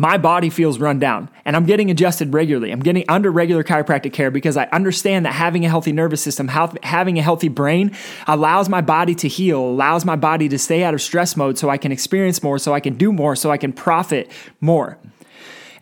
my 0.00 0.16
body 0.16 0.48
feels 0.48 0.78
run 0.78 0.98
down 0.98 1.28
and 1.44 1.54
I'm 1.54 1.66
getting 1.66 1.90
adjusted 1.90 2.32
regularly. 2.32 2.70
I'm 2.70 2.80
getting 2.80 3.04
under 3.06 3.30
regular 3.30 3.62
chiropractic 3.62 4.14
care 4.14 4.30
because 4.30 4.56
I 4.56 4.64
understand 4.72 5.26
that 5.26 5.34
having 5.34 5.66
a 5.66 5.68
healthy 5.68 5.92
nervous 5.92 6.22
system, 6.22 6.48
having 6.48 7.18
a 7.18 7.22
healthy 7.22 7.48
brain 7.48 7.94
allows 8.26 8.70
my 8.70 8.80
body 8.80 9.14
to 9.16 9.28
heal, 9.28 9.60
allows 9.60 10.06
my 10.06 10.16
body 10.16 10.48
to 10.48 10.58
stay 10.58 10.84
out 10.84 10.94
of 10.94 11.02
stress 11.02 11.36
mode 11.36 11.58
so 11.58 11.68
I 11.68 11.76
can 11.76 11.92
experience 11.92 12.42
more, 12.42 12.58
so 12.58 12.72
I 12.72 12.80
can 12.80 12.96
do 12.96 13.12
more, 13.12 13.36
so 13.36 13.50
I 13.50 13.58
can 13.58 13.74
profit 13.74 14.32
more. 14.62 14.96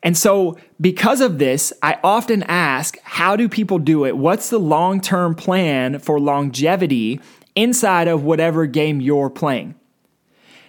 And 0.03 0.19
so, 0.19 0.59
because 0.81 1.21
of 1.21 1.39
this, 1.39 1.73
I 1.81 2.01
often 2.03 2.43
ask 2.45 2.99
how 3.05 3.37
do 3.37 3.49
people 3.49 3.79
do 3.79 4.05
it? 4.05 4.17
What's 4.17 4.51
the 4.51 4.59
long 4.59 5.01
term 5.01 5.37
plan 5.37 6.01
for 6.01 6.19
longevity 6.19 7.21
inside 7.55 8.09
of 8.09 8.25
whatever 8.25 8.67
game 8.67 9.01
you're 9.01 9.31
playing? 9.31 9.77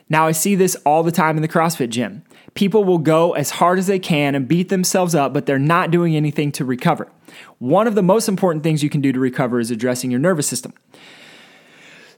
Now, 0.08 0.28
I 0.28 0.34
see 0.34 0.54
this 0.54 0.76
all 0.86 1.02
the 1.02 1.12
time 1.12 1.36
in 1.36 1.42
the 1.42 1.48
CrossFit 1.48 1.90
gym. 1.90 2.24
People 2.54 2.84
will 2.84 2.98
go 2.98 3.34
as 3.34 3.52
hard 3.52 3.80
as 3.80 3.88
they 3.88 4.00
can 4.00 4.36
and 4.36 4.48
beat 4.48 4.70
themselves 4.70 5.16
up, 5.16 5.34
but 5.34 5.46
they're 5.46 5.60
not 5.60 5.92
doing 5.92 6.16
anything 6.16 6.52
to 6.54 6.66
recover. 6.66 7.12
One 7.60 7.88
of 7.88 7.96
the 7.96 8.02
most 8.02 8.28
important 8.28 8.64
things 8.64 8.84
you 8.84 8.90
can 8.90 9.02
do 9.02 9.12
to 9.12 9.20
recover 9.20 9.60
is 9.60 9.72
addressing 9.72 10.12
your 10.12 10.20
nervous 10.20 10.48
system. 10.48 10.74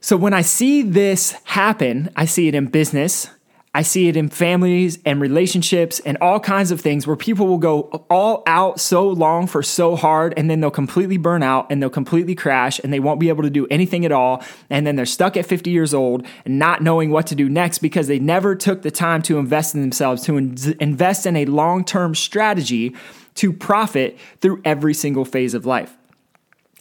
So, 0.00 0.16
when 0.16 0.34
I 0.34 0.42
see 0.42 0.82
this 0.82 1.32
happen, 1.44 2.10
I 2.16 2.24
see 2.24 2.48
it 2.48 2.54
in 2.54 2.66
business, 2.66 3.28
I 3.74 3.80
see 3.80 4.08
it 4.08 4.18
in 4.18 4.28
families 4.28 4.98
and 5.06 5.18
relationships 5.18 5.98
and 6.00 6.18
all 6.20 6.38
kinds 6.38 6.70
of 6.70 6.80
things 6.80 7.06
where 7.06 7.16
people 7.16 7.46
will 7.46 7.56
go 7.56 8.04
all 8.10 8.42
out 8.46 8.78
so 8.78 9.08
long 9.08 9.46
for 9.46 9.62
so 9.62 9.96
hard 9.96 10.34
and 10.36 10.50
then 10.50 10.60
they'll 10.60 10.70
completely 10.70 11.16
burn 11.16 11.42
out 11.42 11.68
and 11.70 11.82
they'll 11.82 11.88
completely 11.88 12.34
crash 12.34 12.78
and 12.80 12.92
they 12.92 13.00
won't 13.00 13.18
be 13.18 13.30
able 13.30 13.42
to 13.42 13.48
do 13.50 13.66
anything 13.70 14.04
at 14.04 14.12
all. 14.12 14.44
And 14.68 14.86
then 14.86 14.96
they're 14.96 15.06
stuck 15.06 15.38
at 15.38 15.46
50 15.46 15.70
years 15.70 15.94
old 15.94 16.26
and 16.44 16.58
not 16.58 16.82
knowing 16.82 17.10
what 17.10 17.26
to 17.28 17.34
do 17.34 17.48
next 17.48 17.78
because 17.78 18.08
they 18.08 18.18
never 18.18 18.54
took 18.54 18.82
the 18.82 18.90
time 18.90 19.22
to 19.22 19.38
invest 19.38 19.74
in 19.74 19.80
themselves, 19.80 20.22
to 20.24 20.36
in- 20.36 20.76
invest 20.78 21.24
in 21.24 21.34
a 21.36 21.46
long 21.46 21.82
term 21.82 22.14
strategy 22.14 22.94
to 23.36 23.54
profit 23.54 24.18
through 24.42 24.60
every 24.66 24.92
single 24.92 25.24
phase 25.24 25.54
of 25.54 25.64
life. 25.64 25.96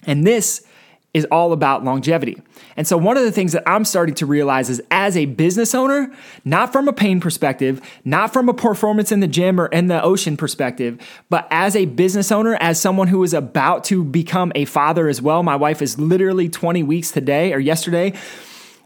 And 0.06 0.28
this 0.28 0.66
is 1.14 1.26
all 1.26 1.52
about 1.52 1.84
longevity. 1.84 2.42
And 2.78 2.88
so, 2.88 2.98
one 2.98 3.18
of 3.18 3.24
the 3.24 3.32
things 3.32 3.52
that 3.52 3.64
I'm 3.68 3.84
starting 3.84 4.16
to 4.16 4.26
realize 4.26 4.70
is 4.70 4.82
as 4.92 5.18
a 5.18 5.26
business 5.26 5.76
owner, 5.76 6.12
not 6.46 6.72
from 6.72 6.88
a 6.88 6.94
pain 6.94 7.20
perspective, 7.20 7.82
not 8.06 8.32
from 8.32 8.48
a 8.48 8.54
performance 8.54 9.12
in 9.12 9.20
the 9.20 9.28
gym 9.28 9.60
or 9.60 9.68
in 9.68 9.88
the 9.88 10.02
ocean 10.02 10.38
perspective, 10.38 11.00
but 11.30 11.48
as 11.52 11.76
a 11.76 11.86
business 11.86 12.32
owner, 12.32 12.56
as 12.62 12.80
someone 12.80 13.10
who 13.10 13.24
is 13.24 13.34
about 13.34 13.84
to 13.86 14.04
become 14.04 14.52
a 14.56 14.66
father 14.66 15.10
as 15.10 15.22
well, 15.22 15.44
my 15.44 15.56
wife 15.56 15.82
is 15.82 16.00
literally 16.00 16.48
20 16.48 16.84
weeks 16.84 17.12
today 17.12 17.54
or 17.54 17.60
yesterday, 17.60 18.14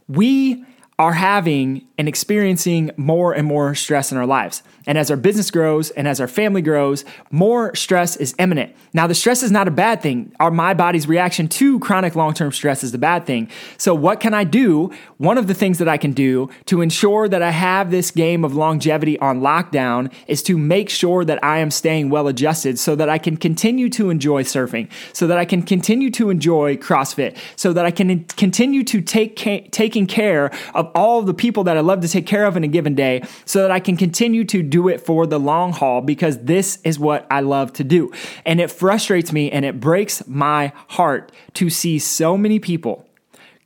we 0.07 0.65
are 0.97 1.13
having 1.13 1.85
and 1.97 2.07
experiencing 2.07 2.91
more 2.97 3.33
and 3.33 3.47
more 3.47 3.73
stress 3.75 4.11
in 4.11 4.17
our 4.17 4.25
lives. 4.25 4.63
And 4.87 4.97
as 4.97 5.09
our 5.09 5.17
business 5.17 5.49
grows 5.49 5.89
and 5.91 6.07
as 6.07 6.19
our 6.19 6.27
family 6.27 6.61
grows, 6.61 7.05
more 7.31 7.73
stress 7.75 8.15
is 8.15 8.35
imminent. 8.37 8.75
Now, 8.93 9.07
the 9.07 9.15
stress 9.15 9.43
is 9.43 9.51
not 9.51 9.67
a 9.67 9.71
bad 9.71 10.01
thing. 10.01 10.33
Our 10.39 10.51
my 10.51 10.73
body's 10.73 11.07
reaction 11.07 11.47
to 11.49 11.79
chronic 11.79 12.15
long-term 12.15 12.51
stress 12.51 12.83
is 12.83 12.91
the 12.91 12.97
bad 12.97 13.25
thing. 13.25 13.49
So, 13.77 13.95
what 13.95 14.19
can 14.19 14.33
I 14.33 14.43
do? 14.43 14.91
One 15.17 15.37
of 15.37 15.47
the 15.47 15.53
things 15.53 15.79
that 15.79 15.87
I 15.87 15.97
can 15.97 16.11
do 16.11 16.49
to 16.65 16.81
ensure 16.81 17.27
that 17.27 17.41
I 17.41 17.51
have 17.51 17.91
this 17.91 18.11
game 18.11 18.43
of 18.43 18.55
longevity 18.55 19.17
on 19.19 19.41
lockdown 19.41 20.11
is 20.27 20.43
to 20.43 20.57
make 20.57 20.89
sure 20.89 21.25
that 21.25 21.43
I 21.43 21.59
am 21.59 21.71
staying 21.71 22.09
well 22.09 22.27
adjusted 22.27 22.77
so 22.77 22.95
that 22.95 23.09
I 23.09 23.17
can 23.17 23.37
continue 23.37 23.89
to 23.89 24.09
enjoy 24.09 24.43
surfing, 24.43 24.89
so 25.13 25.27
that 25.27 25.37
I 25.37 25.45
can 25.45 25.61
continue 25.61 26.11
to 26.11 26.29
enjoy 26.29 26.77
CrossFit, 26.77 27.37
so 27.55 27.73
that 27.73 27.85
I 27.85 27.91
can 27.91 28.25
continue 28.25 28.83
to 28.83 29.01
take 29.01 29.37
ca- 29.37 29.67
taking 29.71 30.07
care 30.07 30.51
of 30.73 30.91
all 30.93 31.21
the 31.21 31.33
people 31.33 31.63
that 31.63 31.77
I 31.77 31.81
love 31.85 32.01
to 32.01 32.07
take 32.07 32.25
care 32.25 32.45
of 32.45 32.57
in 32.57 32.63
a 32.63 32.67
given 32.67 32.95
day, 32.95 33.23
so 33.45 33.61
that 33.61 33.71
I 33.71 33.79
can 33.79 33.97
continue 33.97 34.43
to 34.45 34.61
do 34.61 34.87
it 34.87 34.99
for 34.99 35.25
the 35.25 35.39
long 35.39 35.71
haul 35.71 36.01
because 36.01 36.43
this 36.43 36.79
is 36.83 36.99
what 36.99 37.25
I 37.31 37.39
love 37.41 37.73
to 37.73 37.83
do. 37.83 38.11
And 38.45 38.59
it 38.59 38.71
frustrates 38.71 39.31
me 39.31 39.51
and 39.51 39.63
it 39.63 39.79
breaks 39.79 40.27
my 40.27 40.73
heart 40.89 41.31
to 41.53 41.69
see 41.69 41.99
so 41.99 42.37
many 42.37 42.59
people 42.59 43.07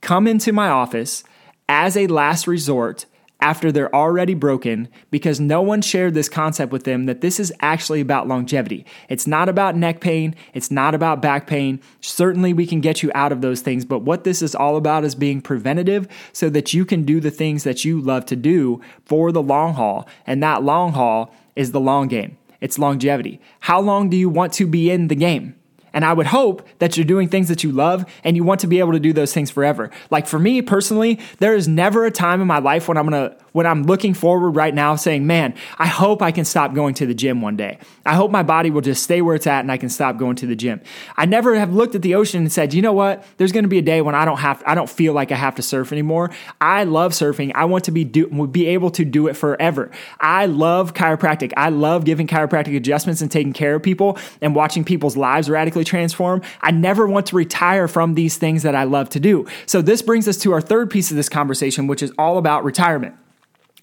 come 0.00 0.26
into 0.26 0.52
my 0.52 0.68
office 0.68 1.24
as 1.68 1.96
a 1.96 2.06
last 2.06 2.46
resort 2.46 3.06
after 3.40 3.70
they're 3.70 3.94
already 3.94 4.34
broken 4.34 4.88
because 5.10 5.40
no 5.40 5.62
one 5.62 5.82
shared 5.82 6.14
this 6.14 6.28
concept 6.28 6.72
with 6.72 6.84
them 6.84 7.06
that 7.06 7.20
this 7.20 7.40
is 7.40 7.52
actually 7.60 8.00
about 8.00 8.28
longevity. 8.28 8.84
It's 9.08 9.26
not 9.26 9.48
about 9.48 9.76
neck 9.76 10.00
pain, 10.00 10.34
it's 10.54 10.70
not 10.70 10.94
about 10.94 11.22
back 11.22 11.46
pain. 11.46 11.80
Certainly, 12.00 12.52
we 12.52 12.66
can 12.66 12.80
get 12.80 13.02
you 13.02 13.10
out 13.14 13.32
of 13.32 13.40
those 13.40 13.60
things, 13.60 13.84
but 13.84 14.00
what 14.00 14.24
this 14.24 14.42
is 14.42 14.54
all 14.54 14.76
about 14.76 15.04
is 15.04 15.14
being 15.14 15.40
preventative 15.40 16.08
so 16.32 16.48
that 16.50 16.72
you 16.72 16.84
can 16.84 17.04
do 17.04 17.20
the 17.20 17.30
things 17.30 17.64
that 17.64 17.84
you 17.84 18.00
love 18.00 18.26
to 18.26 18.36
do 18.36 18.80
for 19.04 19.32
the 19.32 19.42
long 19.42 19.74
haul. 19.74 20.08
And 20.26 20.42
that 20.42 20.62
long 20.62 20.92
haul 20.92 21.34
is 21.56 21.72
the 21.72 21.80
long 21.80 22.08
game, 22.08 22.36
it's 22.60 22.78
longevity. 22.78 23.40
How 23.60 23.80
long 23.80 24.08
do 24.08 24.16
you 24.16 24.28
want 24.28 24.52
to 24.54 24.66
be 24.66 24.90
in 24.90 25.08
the 25.08 25.14
game? 25.14 25.54
And 25.92 26.04
I 26.04 26.12
would 26.12 26.26
hope 26.26 26.66
that 26.78 26.96
you're 26.96 27.04
doing 27.04 27.28
things 27.28 27.48
that 27.48 27.64
you 27.64 27.72
love 27.72 28.04
and 28.24 28.36
you 28.36 28.44
want 28.44 28.60
to 28.60 28.66
be 28.66 28.78
able 28.78 28.92
to 28.92 29.00
do 29.00 29.12
those 29.12 29.32
things 29.32 29.50
forever. 29.50 29.90
Like 30.10 30.26
for 30.26 30.38
me 30.38 30.62
personally, 30.62 31.20
there 31.38 31.54
is 31.54 31.68
never 31.68 32.04
a 32.04 32.10
time 32.10 32.40
in 32.40 32.46
my 32.46 32.58
life 32.58 32.88
when 32.88 32.96
I'm 32.96 33.08
to 33.30 33.36
when 33.52 33.66
I'm 33.66 33.84
looking 33.84 34.14
forward 34.14 34.50
right 34.50 34.74
now 34.74 34.96
saying, 34.96 35.26
man, 35.26 35.54
I 35.78 35.86
hope 35.86 36.22
I 36.22 36.30
can 36.30 36.44
stop 36.44 36.74
going 36.74 36.94
to 36.94 37.06
the 37.06 37.14
gym 37.14 37.42
one 37.42 37.56
day. 37.56 37.78
I 38.06 38.14
hope 38.14 38.30
my 38.30 38.42
body 38.42 38.70
will 38.70 38.80
just 38.80 39.02
stay 39.02 39.22
where 39.22 39.34
it's 39.34 39.46
at 39.46 39.60
and 39.60 39.72
I 39.72 39.76
can 39.76 39.88
stop 39.88 40.16
going 40.16 40.36
to 40.36 40.46
the 40.46 40.56
gym. 40.56 40.80
I 41.16 41.26
never 41.26 41.54
have 41.56 41.72
looked 41.72 41.94
at 41.94 42.02
the 42.02 42.14
ocean 42.14 42.42
and 42.42 42.52
said, 42.52 42.74
you 42.74 42.82
know 42.82 42.92
what? 42.92 43.24
There's 43.36 43.52
going 43.52 43.64
to 43.64 43.68
be 43.68 43.78
a 43.78 43.82
day 43.82 44.00
when 44.02 44.14
I 44.14 44.24
don't 44.24 44.38
have, 44.38 44.62
I 44.66 44.74
don't 44.74 44.88
feel 44.88 45.12
like 45.12 45.32
I 45.32 45.36
have 45.36 45.54
to 45.56 45.62
surf 45.62 45.92
anymore. 45.92 46.30
I 46.60 46.84
love 46.84 47.12
surfing. 47.12 47.52
I 47.54 47.64
want 47.64 47.84
to 47.84 47.90
be, 47.90 48.04
do, 48.04 48.26
be 48.46 48.66
able 48.66 48.90
to 48.92 49.04
do 49.04 49.28
it 49.28 49.34
forever. 49.36 49.90
I 50.20 50.46
love 50.46 50.94
chiropractic. 50.94 51.52
I 51.56 51.70
love 51.70 52.04
giving 52.04 52.26
chiropractic 52.26 52.76
adjustments 52.76 53.20
and 53.20 53.30
taking 53.30 53.52
care 53.52 53.74
of 53.74 53.82
people 53.82 54.18
and 54.40 54.54
watching 54.54 54.84
people's 54.84 55.16
lives 55.16 55.50
radically 55.50 55.84
transform. 55.84 56.42
I 56.60 56.70
never 56.70 57.06
want 57.06 57.26
to 57.26 57.36
retire 57.36 57.88
from 57.88 58.14
these 58.14 58.36
things 58.36 58.62
that 58.62 58.74
I 58.74 58.84
love 58.84 59.08
to 59.10 59.20
do. 59.20 59.46
So 59.66 59.82
this 59.82 60.02
brings 60.02 60.28
us 60.28 60.36
to 60.38 60.52
our 60.52 60.60
third 60.60 60.90
piece 60.90 61.10
of 61.10 61.16
this 61.16 61.28
conversation, 61.28 61.86
which 61.86 62.02
is 62.02 62.12
all 62.18 62.38
about 62.38 62.64
retirement. 62.64 63.14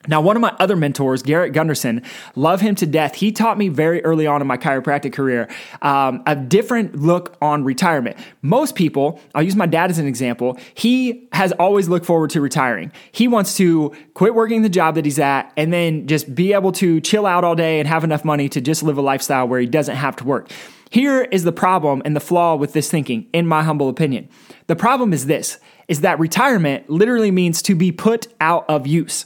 Now, 0.08 0.22
one 0.22 0.36
of 0.36 0.42
my 0.42 0.56
other 0.60 0.76
mentors, 0.76 1.22
Garrett 1.24 1.54
Gunderson, 1.54 2.02
love 2.36 2.62
him 2.62 2.76
to 2.76 2.86
death. 2.86 3.16
He 3.16 3.32
taught 3.32 3.58
me 3.58 3.70
very 3.70 4.04
early 4.04 4.26
on 4.26 4.42
in 4.42 4.48
my 4.48 4.58
chiropractic 4.58 5.14
career 5.14 5.50
um, 5.82 6.24
a 6.26 6.36
different 6.36 6.96
look 6.96 7.36
on 7.42 7.64
retirement. 7.64 8.18
Most 8.42 8.76
people, 8.76 9.20
I'll 9.36 9.44
use 9.44 9.56
my 9.56 9.66
dad 9.66 9.90
as 9.90 10.00
an 10.00 10.08
example, 10.08 10.58
he 10.74 11.28
has 11.34 11.52
always 11.54 11.88
looked 11.88 12.06
forward 12.06 12.30
to 12.32 12.42
retiring. 12.42 12.92
He 13.12 13.28
wants 13.28 13.58
to 13.58 13.94
quit 14.14 14.34
working 14.34 14.62
the 14.62 14.70
job 14.70 14.96
that 14.96 15.06
he's 15.06 15.20
at 15.20 15.52
and 15.58 15.72
then 15.72 16.08
just 16.08 16.34
be 16.34 16.54
able 16.54 16.72
to 16.74 17.02
chill 17.02 17.26
out 17.26 17.44
all 17.44 17.56
day 17.56 17.80
and 17.80 17.88
have 17.88 18.04
enough 18.04 18.24
money 18.24 18.50
to 18.50 18.62
just 18.62 18.84
live 18.84 18.98
a 18.98 19.02
lifestyle 19.02 19.48
where 19.48 19.60
he 19.60 19.68
doesn't 19.68 19.96
have 19.96 20.16
to 20.18 20.24
work. 20.24 20.50
Here 20.90 21.24
is 21.24 21.44
the 21.44 21.52
problem 21.52 22.02
and 22.06 22.16
the 22.16 22.22
flaw 22.22 22.56
with 22.56 22.74
this 22.74 22.90
thinking, 22.90 23.28
in 23.34 23.46
my 23.46 23.64
humble 23.64 23.90
opinion. 23.90 24.30
The 24.68 24.76
problem 24.76 25.14
is 25.14 25.26
this 25.26 25.60
is 25.88 26.02
that 26.02 26.20
retirement 26.20 26.90
literally 26.90 27.32
means 27.32 27.62
to 27.62 27.74
be 27.74 27.94
put 27.94 28.28
out 28.42 28.66
of 28.68 28.86
use. 28.86 29.26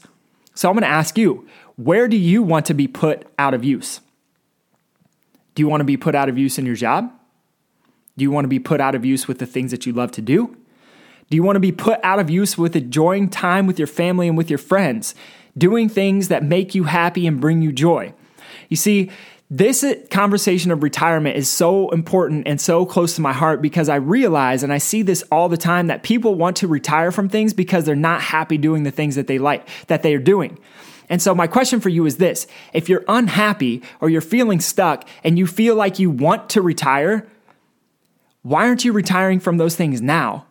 So 0.54 0.70
I'm 0.70 0.76
going 0.76 0.84
to 0.84 0.88
ask 0.88 1.18
you, 1.18 1.48
where 1.76 2.08
do 2.08 2.18
you 2.18 2.44
want 2.44 2.66
to 2.68 2.74
be 2.74 2.88
put 2.88 3.26
out 3.40 3.54
of 3.54 3.64
use? 3.64 4.02
Do 5.56 5.62
you 5.62 5.68
want 5.68 5.82
to 5.82 5.86
be 5.86 5.98
put 5.98 6.16
out 6.16 6.30
of 6.30 6.38
use 6.38 6.58
in 6.58 6.66
your 6.66 6.76
job? 6.76 7.12
Do 8.18 8.24
you 8.24 8.32
want 8.32 8.46
to 8.46 8.50
be 8.50 8.60
put 8.60 8.82
out 8.82 8.96
of 8.96 9.06
use 9.06 9.28
with 9.28 9.40
the 9.40 9.46
things 9.46 9.72
that 9.72 9.86
you 9.86 9.94
love 9.94 10.12
to 10.12 10.22
do? 10.22 10.56
Do 11.30 11.38
you 11.38 11.44
want 11.44 11.56
to 11.56 11.62
be 11.62 11.72
put 11.72 12.00
out 12.04 12.20
of 12.20 12.30
use 12.30 12.58
with 12.58 12.76
enjoying 12.76 13.30
time 13.30 13.66
with 13.66 13.80
your 13.80 13.88
family 13.88 14.28
and 14.28 14.38
with 14.38 14.50
your 14.50 14.60
friends, 14.60 15.16
doing 15.58 15.88
things 15.88 16.28
that 16.28 16.44
make 16.44 16.76
you 16.76 16.84
happy 16.84 17.26
and 17.26 17.40
bring 17.40 17.62
you 17.62 17.72
joy? 17.72 18.14
You 18.68 18.76
see, 18.76 19.10
this 19.54 19.84
conversation 20.10 20.72
of 20.72 20.82
retirement 20.82 21.36
is 21.36 21.50
so 21.50 21.90
important 21.90 22.48
and 22.48 22.60
so 22.60 22.86
close 22.86 23.16
to 23.16 23.22
my 23.22 23.34
heart 23.34 23.62
because 23.62 23.90
I 23.90 23.96
realize 23.96 24.64
and 24.64 24.72
I 24.72 24.78
see 24.78 25.02
this 25.02 25.26
all 25.30 25.50
the 25.50 25.58
time 25.58 25.88
that 25.88 26.04
people 26.04 26.36
want 26.36 26.56
to 26.58 26.70
retire 26.70 27.12
from 27.12 27.28
things 27.28 27.54
because 27.54 27.84
they're 27.84 27.94
not 27.94 28.22
happy 28.22 28.58
doing 28.58 28.84
the 28.84 28.92
things 28.92 29.16
that 29.16 29.28
they 29.28 29.40
like, 29.40 29.68
that 29.88 30.04
they 30.04 30.16
are 30.16 30.20
doing. 30.20 30.58
And 31.10 31.22
so, 31.22 31.36
my 31.36 31.48
question 31.48 31.82
for 31.82 31.90
you 31.90 32.06
is 32.06 32.16
this 32.16 32.48
if 32.72 32.88
you're 32.88 33.04
unhappy 33.10 33.84
or 34.00 34.10
you're 34.10 34.22
feeling 34.22 34.62
stuck 34.62 35.06
and 35.22 35.38
you 35.38 35.46
feel 35.46 35.76
like 35.76 36.00
you 36.00 36.10
want 36.10 36.50
to 36.52 36.62
retire, 36.62 37.28
why 38.44 38.66
aren't 38.66 38.86
you 38.86 38.94
retiring 38.94 39.42
from 39.42 39.58
those 39.58 39.76
things 39.76 40.02
now? 40.02 40.46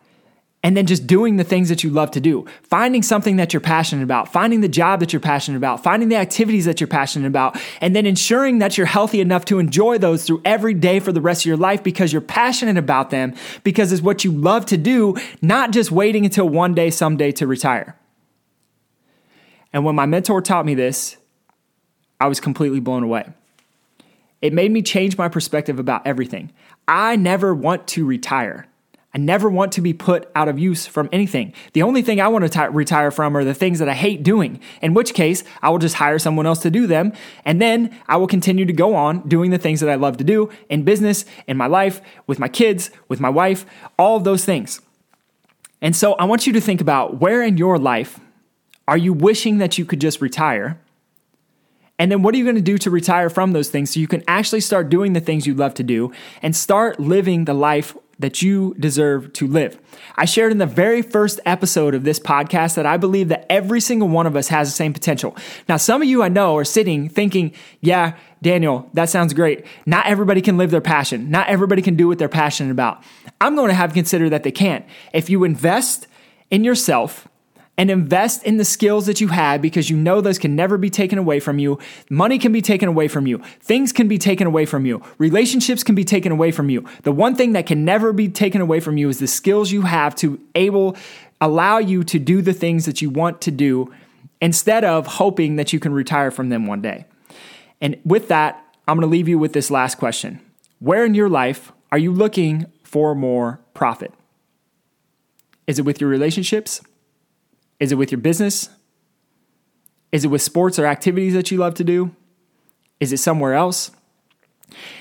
And 0.63 0.77
then 0.77 0.85
just 0.85 1.07
doing 1.07 1.37
the 1.37 1.43
things 1.43 1.69
that 1.69 1.83
you 1.83 1.89
love 1.89 2.11
to 2.11 2.19
do, 2.19 2.45
finding 2.61 3.01
something 3.01 3.37
that 3.37 3.51
you're 3.51 3.59
passionate 3.61 4.03
about, 4.03 4.31
finding 4.31 4.61
the 4.61 4.69
job 4.69 4.99
that 4.99 5.11
you're 5.11 5.19
passionate 5.19 5.57
about, 5.57 5.81
finding 5.83 6.09
the 6.09 6.15
activities 6.15 6.65
that 6.65 6.79
you're 6.79 6.87
passionate 6.87 7.27
about, 7.27 7.59
and 7.81 7.95
then 7.95 8.05
ensuring 8.05 8.59
that 8.59 8.77
you're 8.77 8.85
healthy 8.85 9.21
enough 9.21 9.43
to 9.45 9.57
enjoy 9.57 9.97
those 9.97 10.25
through 10.25 10.41
every 10.45 10.75
day 10.75 10.99
for 10.99 11.11
the 11.11 11.21
rest 11.21 11.41
of 11.41 11.45
your 11.47 11.57
life 11.57 11.81
because 11.81 12.13
you're 12.13 12.21
passionate 12.21 12.77
about 12.77 13.09
them, 13.09 13.33
because 13.63 13.91
it's 13.91 14.03
what 14.03 14.23
you 14.23 14.31
love 14.31 14.65
to 14.67 14.77
do, 14.77 15.15
not 15.41 15.71
just 15.71 15.91
waiting 15.91 16.25
until 16.25 16.47
one 16.47 16.75
day, 16.75 16.91
someday 16.91 17.31
to 17.31 17.47
retire. 17.47 17.95
And 19.73 19.83
when 19.83 19.95
my 19.95 20.05
mentor 20.05 20.41
taught 20.41 20.65
me 20.65 20.75
this, 20.75 21.17
I 22.19 22.27
was 22.27 22.39
completely 22.39 22.79
blown 22.79 23.01
away. 23.03 23.27
It 24.41 24.53
made 24.53 24.71
me 24.71 24.81
change 24.81 25.17
my 25.17 25.27
perspective 25.27 25.79
about 25.79 26.05
everything. 26.05 26.51
I 26.87 27.15
never 27.15 27.53
want 27.55 27.87
to 27.89 28.05
retire. 28.05 28.67
I 29.13 29.17
never 29.17 29.49
want 29.49 29.73
to 29.73 29.81
be 29.81 29.93
put 29.93 30.31
out 30.35 30.47
of 30.47 30.57
use 30.57 30.87
from 30.87 31.09
anything. 31.11 31.53
The 31.73 31.81
only 31.81 32.01
thing 32.01 32.21
I 32.21 32.29
want 32.29 32.43
to 32.43 32.49
t- 32.49 32.67
retire 32.71 33.11
from 33.11 33.35
are 33.35 33.43
the 33.43 33.53
things 33.53 33.79
that 33.79 33.89
I 33.89 33.93
hate 33.93 34.23
doing, 34.23 34.61
in 34.81 34.93
which 34.93 35.13
case 35.13 35.43
I 35.61 35.69
will 35.69 35.79
just 35.79 35.95
hire 35.95 36.17
someone 36.17 36.45
else 36.45 36.59
to 36.59 36.71
do 36.71 36.87
them. 36.87 37.11
And 37.43 37.61
then 37.61 37.97
I 38.07 38.15
will 38.15 38.27
continue 38.27 38.65
to 38.65 38.73
go 38.73 38.95
on 38.95 39.27
doing 39.27 39.51
the 39.51 39.57
things 39.57 39.81
that 39.81 39.89
I 39.89 39.95
love 39.95 40.15
to 40.17 40.23
do 40.23 40.49
in 40.69 40.83
business, 40.83 41.25
in 41.45 41.57
my 41.57 41.67
life, 41.67 42.01
with 42.25 42.39
my 42.39 42.47
kids, 42.47 42.89
with 43.09 43.19
my 43.19 43.29
wife, 43.29 43.65
all 43.99 44.15
of 44.15 44.23
those 44.23 44.45
things. 44.45 44.79
And 45.81 45.95
so 45.95 46.13
I 46.13 46.23
want 46.23 46.47
you 46.47 46.53
to 46.53 46.61
think 46.61 46.79
about 46.79 47.19
where 47.19 47.41
in 47.41 47.57
your 47.57 47.77
life 47.77 48.19
are 48.87 48.97
you 48.97 49.11
wishing 49.11 49.57
that 49.57 49.77
you 49.77 49.83
could 49.83 49.99
just 49.99 50.21
retire? 50.21 50.79
And 51.99 52.11
then 52.11 52.23
what 52.23 52.33
are 52.33 52.37
you 52.37 52.45
going 52.45 52.55
to 52.55 52.61
do 52.61 52.77
to 52.79 52.89
retire 52.89 53.29
from 53.29 53.51
those 53.51 53.69
things 53.69 53.93
so 53.93 53.99
you 53.99 54.07
can 54.07 54.23
actually 54.27 54.61
start 54.61 54.89
doing 54.89 55.13
the 55.13 55.19
things 55.19 55.45
you 55.45 55.53
love 55.53 55.73
to 55.75 55.83
do 55.83 56.11
and 56.41 56.55
start 56.55 56.99
living 56.99 57.45
the 57.45 57.53
life 57.53 57.95
that 58.21 58.41
you 58.41 58.75
deserve 58.79 59.33
to 59.33 59.47
live. 59.47 59.79
I 60.15 60.25
shared 60.25 60.51
in 60.51 60.57
the 60.57 60.65
very 60.65 61.01
first 61.01 61.39
episode 61.45 61.93
of 61.93 62.03
this 62.03 62.19
podcast 62.19 62.75
that 62.75 62.85
I 62.85 62.97
believe 62.97 63.27
that 63.29 63.45
every 63.49 63.81
single 63.81 64.07
one 64.07 64.25
of 64.25 64.35
us 64.35 64.47
has 64.47 64.69
the 64.69 64.75
same 64.75 64.93
potential. 64.93 65.35
Now, 65.67 65.77
some 65.77 66.01
of 66.01 66.07
you 66.07 66.23
I 66.23 66.29
know 66.29 66.57
are 66.57 66.63
sitting 66.63 67.09
thinking, 67.09 67.53
yeah, 67.81 68.15
Daniel, 68.41 68.89
that 68.93 69.09
sounds 69.09 69.33
great. 69.33 69.65
Not 69.85 70.05
everybody 70.05 70.41
can 70.41 70.57
live 70.57 70.71
their 70.71 70.81
passion. 70.81 71.29
Not 71.29 71.47
everybody 71.47 71.81
can 71.81 71.95
do 71.95 72.07
what 72.07 72.17
they're 72.17 72.29
passionate 72.29 72.71
about. 72.71 73.03
I'm 73.39 73.55
going 73.55 73.69
to 73.69 73.75
have 73.75 73.93
consider 73.93 74.29
that 74.29 74.43
they 74.43 74.51
can't. 74.51 74.85
If 75.13 75.29
you 75.29 75.43
invest 75.43 76.07
in 76.49 76.63
yourself 76.63 77.27
and 77.77 77.89
invest 77.89 78.43
in 78.43 78.57
the 78.57 78.65
skills 78.65 79.05
that 79.05 79.21
you 79.21 79.29
have 79.29 79.61
because 79.61 79.89
you 79.89 79.97
know 79.97 80.21
those 80.21 80.37
can 80.37 80.55
never 80.55 80.77
be 80.77 80.89
taken 80.89 81.17
away 81.17 81.39
from 81.39 81.57
you. 81.57 81.79
Money 82.09 82.37
can 82.37 82.51
be 82.51 82.61
taken 82.61 82.87
away 82.87 83.07
from 83.07 83.25
you. 83.25 83.39
Things 83.59 83.91
can 83.91 84.07
be 84.07 84.17
taken 84.17 84.45
away 84.45 84.65
from 84.65 84.85
you. 84.85 85.01
Relationships 85.17 85.83
can 85.83 85.95
be 85.95 86.03
taken 86.03 86.31
away 86.31 86.51
from 86.51 86.69
you. 86.69 86.85
The 87.03 87.11
one 87.11 87.35
thing 87.35 87.53
that 87.53 87.65
can 87.65 87.83
never 87.85 88.13
be 88.13 88.27
taken 88.29 88.61
away 88.61 88.79
from 88.79 88.97
you 88.97 89.09
is 89.09 89.19
the 89.19 89.27
skills 89.27 89.71
you 89.71 89.81
have 89.83 90.15
to 90.15 90.39
able 90.53 90.95
allow 91.39 91.79
you 91.79 92.03
to 92.03 92.19
do 92.19 92.41
the 92.41 92.53
things 92.53 92.85
that 92.85 93.01
you 93.01 93.09
want 93.09 93.41
to 93.41 93.51
do 93.51 93.91
instead 94.41 94.83
of 94.83 95.07
hoping 95.07 95.55
that 95.55 95.73
you 95.73 95.79
can 95.79 95.93
retire 95.93 96.31
from 96.31 96.49
them 96.49 96.67
one 96.67 96.81
day. 96.81 97.05
And 97.81 97.97
with 98.05 98.27
that, 98.27 98.63
I'm 98.87 98.97
going 98.97 99.09
to 99.09 99.11
leave 99.11 99.27
you 99.27 99.39
with 99.39 99.53
this 99.53 99.71
last 99.71 99.97
question. 99.97 100.39
Where 100.79 101.03
in 101.03 101.15
your 101.15 101.29
life 101.29 101.71
are 101.91 101.97
you 101.97 102.11
looking 102.11 102.65
for 102.83 103.15
more 103.15 103.59
profit? 103.73 104.13
Is 105.67 105.79
it 105.79 105.85
with 105.85 105.99
your 105.99 106.09
relationships? 106.09 106.81
Is 107.81 107.91
it 107.91 107.95
with 107.95 108.11
your 108.11 108.21
business? 108.21 108.69
Is 110.11 110.23
it 110.23 110.27
with 110.27 110.43
sports 110.43 110.77
or 110.77 110.85
activities 110.85 111.33
that 111.33 111.49
you 111.49 111.57
love 111.57 111.73
to 111.73 111.83
do? 111.83 112.15
Is 112.99 113.11
it 113.11 113.17
somewhere 113.17 113.55
else? 113.55 113.89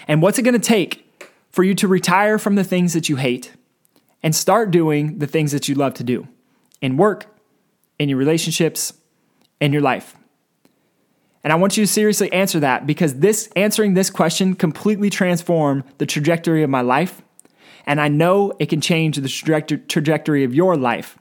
And 0.08 0.22
what's 0.22 0.38
it 0.38 0.42
going 0.42 0.58
to 0.58 0.58
take 0.58 1.06
for 1.52 1.62
you 1.62 1.75
to 1.75 1.87
retire 1.87 2.38
from 2.38 2.54
the 2.54 2.64
things 2.64 2.94
that 2.94 3.10
you 3.10 3.16
hate 3.16 3.52
and 4.22 4.34
start 4.34 4.70
doing 4.70 5.18
the 5.18 5.26
things 5.26 5.52
that 5.52 5.68
you 5.68 5.75
love 5.75 5.92
to 5.94 6.02
do 6.02 6.26
in 6.80 6.96
work, 6.96 7.26
in 7.99 8.08
your 8.08 8.16
relationships, 8.16 8.94
in 9.60 9.75
your 9.75 9.82
life? 9.82 10.16
And 11.44 11.52
I 11.52 11.56
want 11.56 11.76
you 11.76 11.84
to 11.84 11.92
seriously 11.92 12.32
answer 12.32 12.60
that 12.60 12.87
because 12.87 13.16
this 13.16 13.50
answering 13.56 13.92
this 13.92 14.08
question 14.08 14.54
completely 14.54 15.10
transformed 15.10 15.84
the 15.99 16.06
trajectory 16.06 16.62
of 16.62 16.70
my 16.70 16.80
life. 16.80 17.20
And 17.84 18.00
I 18.00 18.08
know 18.08 18.54
it 18.58 18.70
can 18.70 18.80
change 18.80 19.16
the 19.16 19.28
trajectory 19.88 20.44
of 20.44 20.54
your 20.54 20.76
life. 20.78 21.18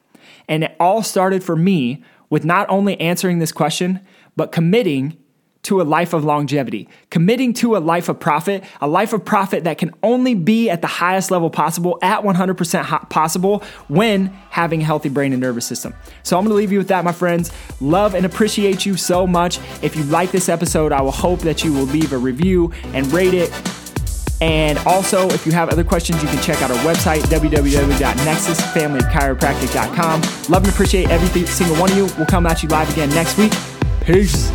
And 0.49 0.65
it 0.65 0.75
all 0.79 1.01
started 1.01 1.43
for 1.43 1.55
me 1.55 2.03
with 2.29 2.43
not 2.43 2.69
only 2.69 2.99
answering 2.99 3.39
this 3.39 3.53
question, 3.53 4.01
but 4.35 4.51
committing 4.51 5.17
to 5.61 5.81
a 5.81 5.83
life 5.83 6.13
of 6.13 6.23
longevity, 6.23 6.87
committing 7.09 7.53
to 7.53 7.75
a 7.75 7.79
life 7.79 8.07
of 8.07 8.19
profit, 8.19 8.63
a 8.79 8.87
life 8.87 9.11
of 9.11 9.25
profit 9.25 9.65
that 9.65 9.77
can 9.77 9.93
only 10.01 10.33
be 10.33 10.69
at 10.69 10.81
the 10.81 10.87
highest 10.87 11.31
level 11.31 11.49
possible, 11.49 11.99
at 12.01 12.21
100% 12.21 13.09
possible 13.09 13.61
when 13.87 14.27
having 14.49 14.81
a 14.81 14.85
healthy 14.85 15.09
brain 15.09 15.33
and 15.33 15.41
nervous 15.41 15.65
system. 15.65 15.93
So 16.23 16.37
I'm 16.37 16.45
gonna 16.45 16.55
leave 16.55 16.71
you 16.71 16.77
with 16.77 16.87
that, 16.87 17.03
my 17.03 17.11
friends. 17.11 17.51
Love 17.81 18.15
and 18.15 18.25
appreciate 18.25 18.85
you 18.85 18.95
so 18.95 19.27
much. 19.27 19.59
If 19.81 19.95
you 19.97 20.03
like 20.03 20.31
this 20.31 20.47
episode, 20.47 20.93
I 20.93 21.01
will 21.01 21.11
hope 21.11 21.41
that 21.41 21.63
you 21.63 21.73
will 21.73 21.83
leave 21.83 22.13
a 22.13 22.17
review 22.17 22.71
and 22.93 23.11
rate 23.11 23.33
it 23.33 23.51
and 24.41 24.77
also, 24.79 25.27
if 25.29 25.45
you 25.45 25.51
have 25.51 25.69
other 25.69 25.83
questions, 25.83 26.23
you 26.23 26.29
can 26.29 26.41
check 26.41 26.61
out 26.61 26.71
our 26.71 26.77
website, 26.77 27.19
www.nexusfamilychiropractic.com. 27.23 30.21
Love 30.49 30.63
and 30.63 30.71
appreciate 30.71 31.09
every 31.09 31.45
single 31.45 31.75
one 31.77 31.91
of 31.91 31.97
you. 31.97 32.07
We'll 32.17 32.25
come 32.25 32.45
at 32.45 32.63
you 32.63 32.69
live 32.69 32.89
again 32.91 33.09
next 33.09 33.37
week. 33.37 33.51
Peace. 34.01 34.49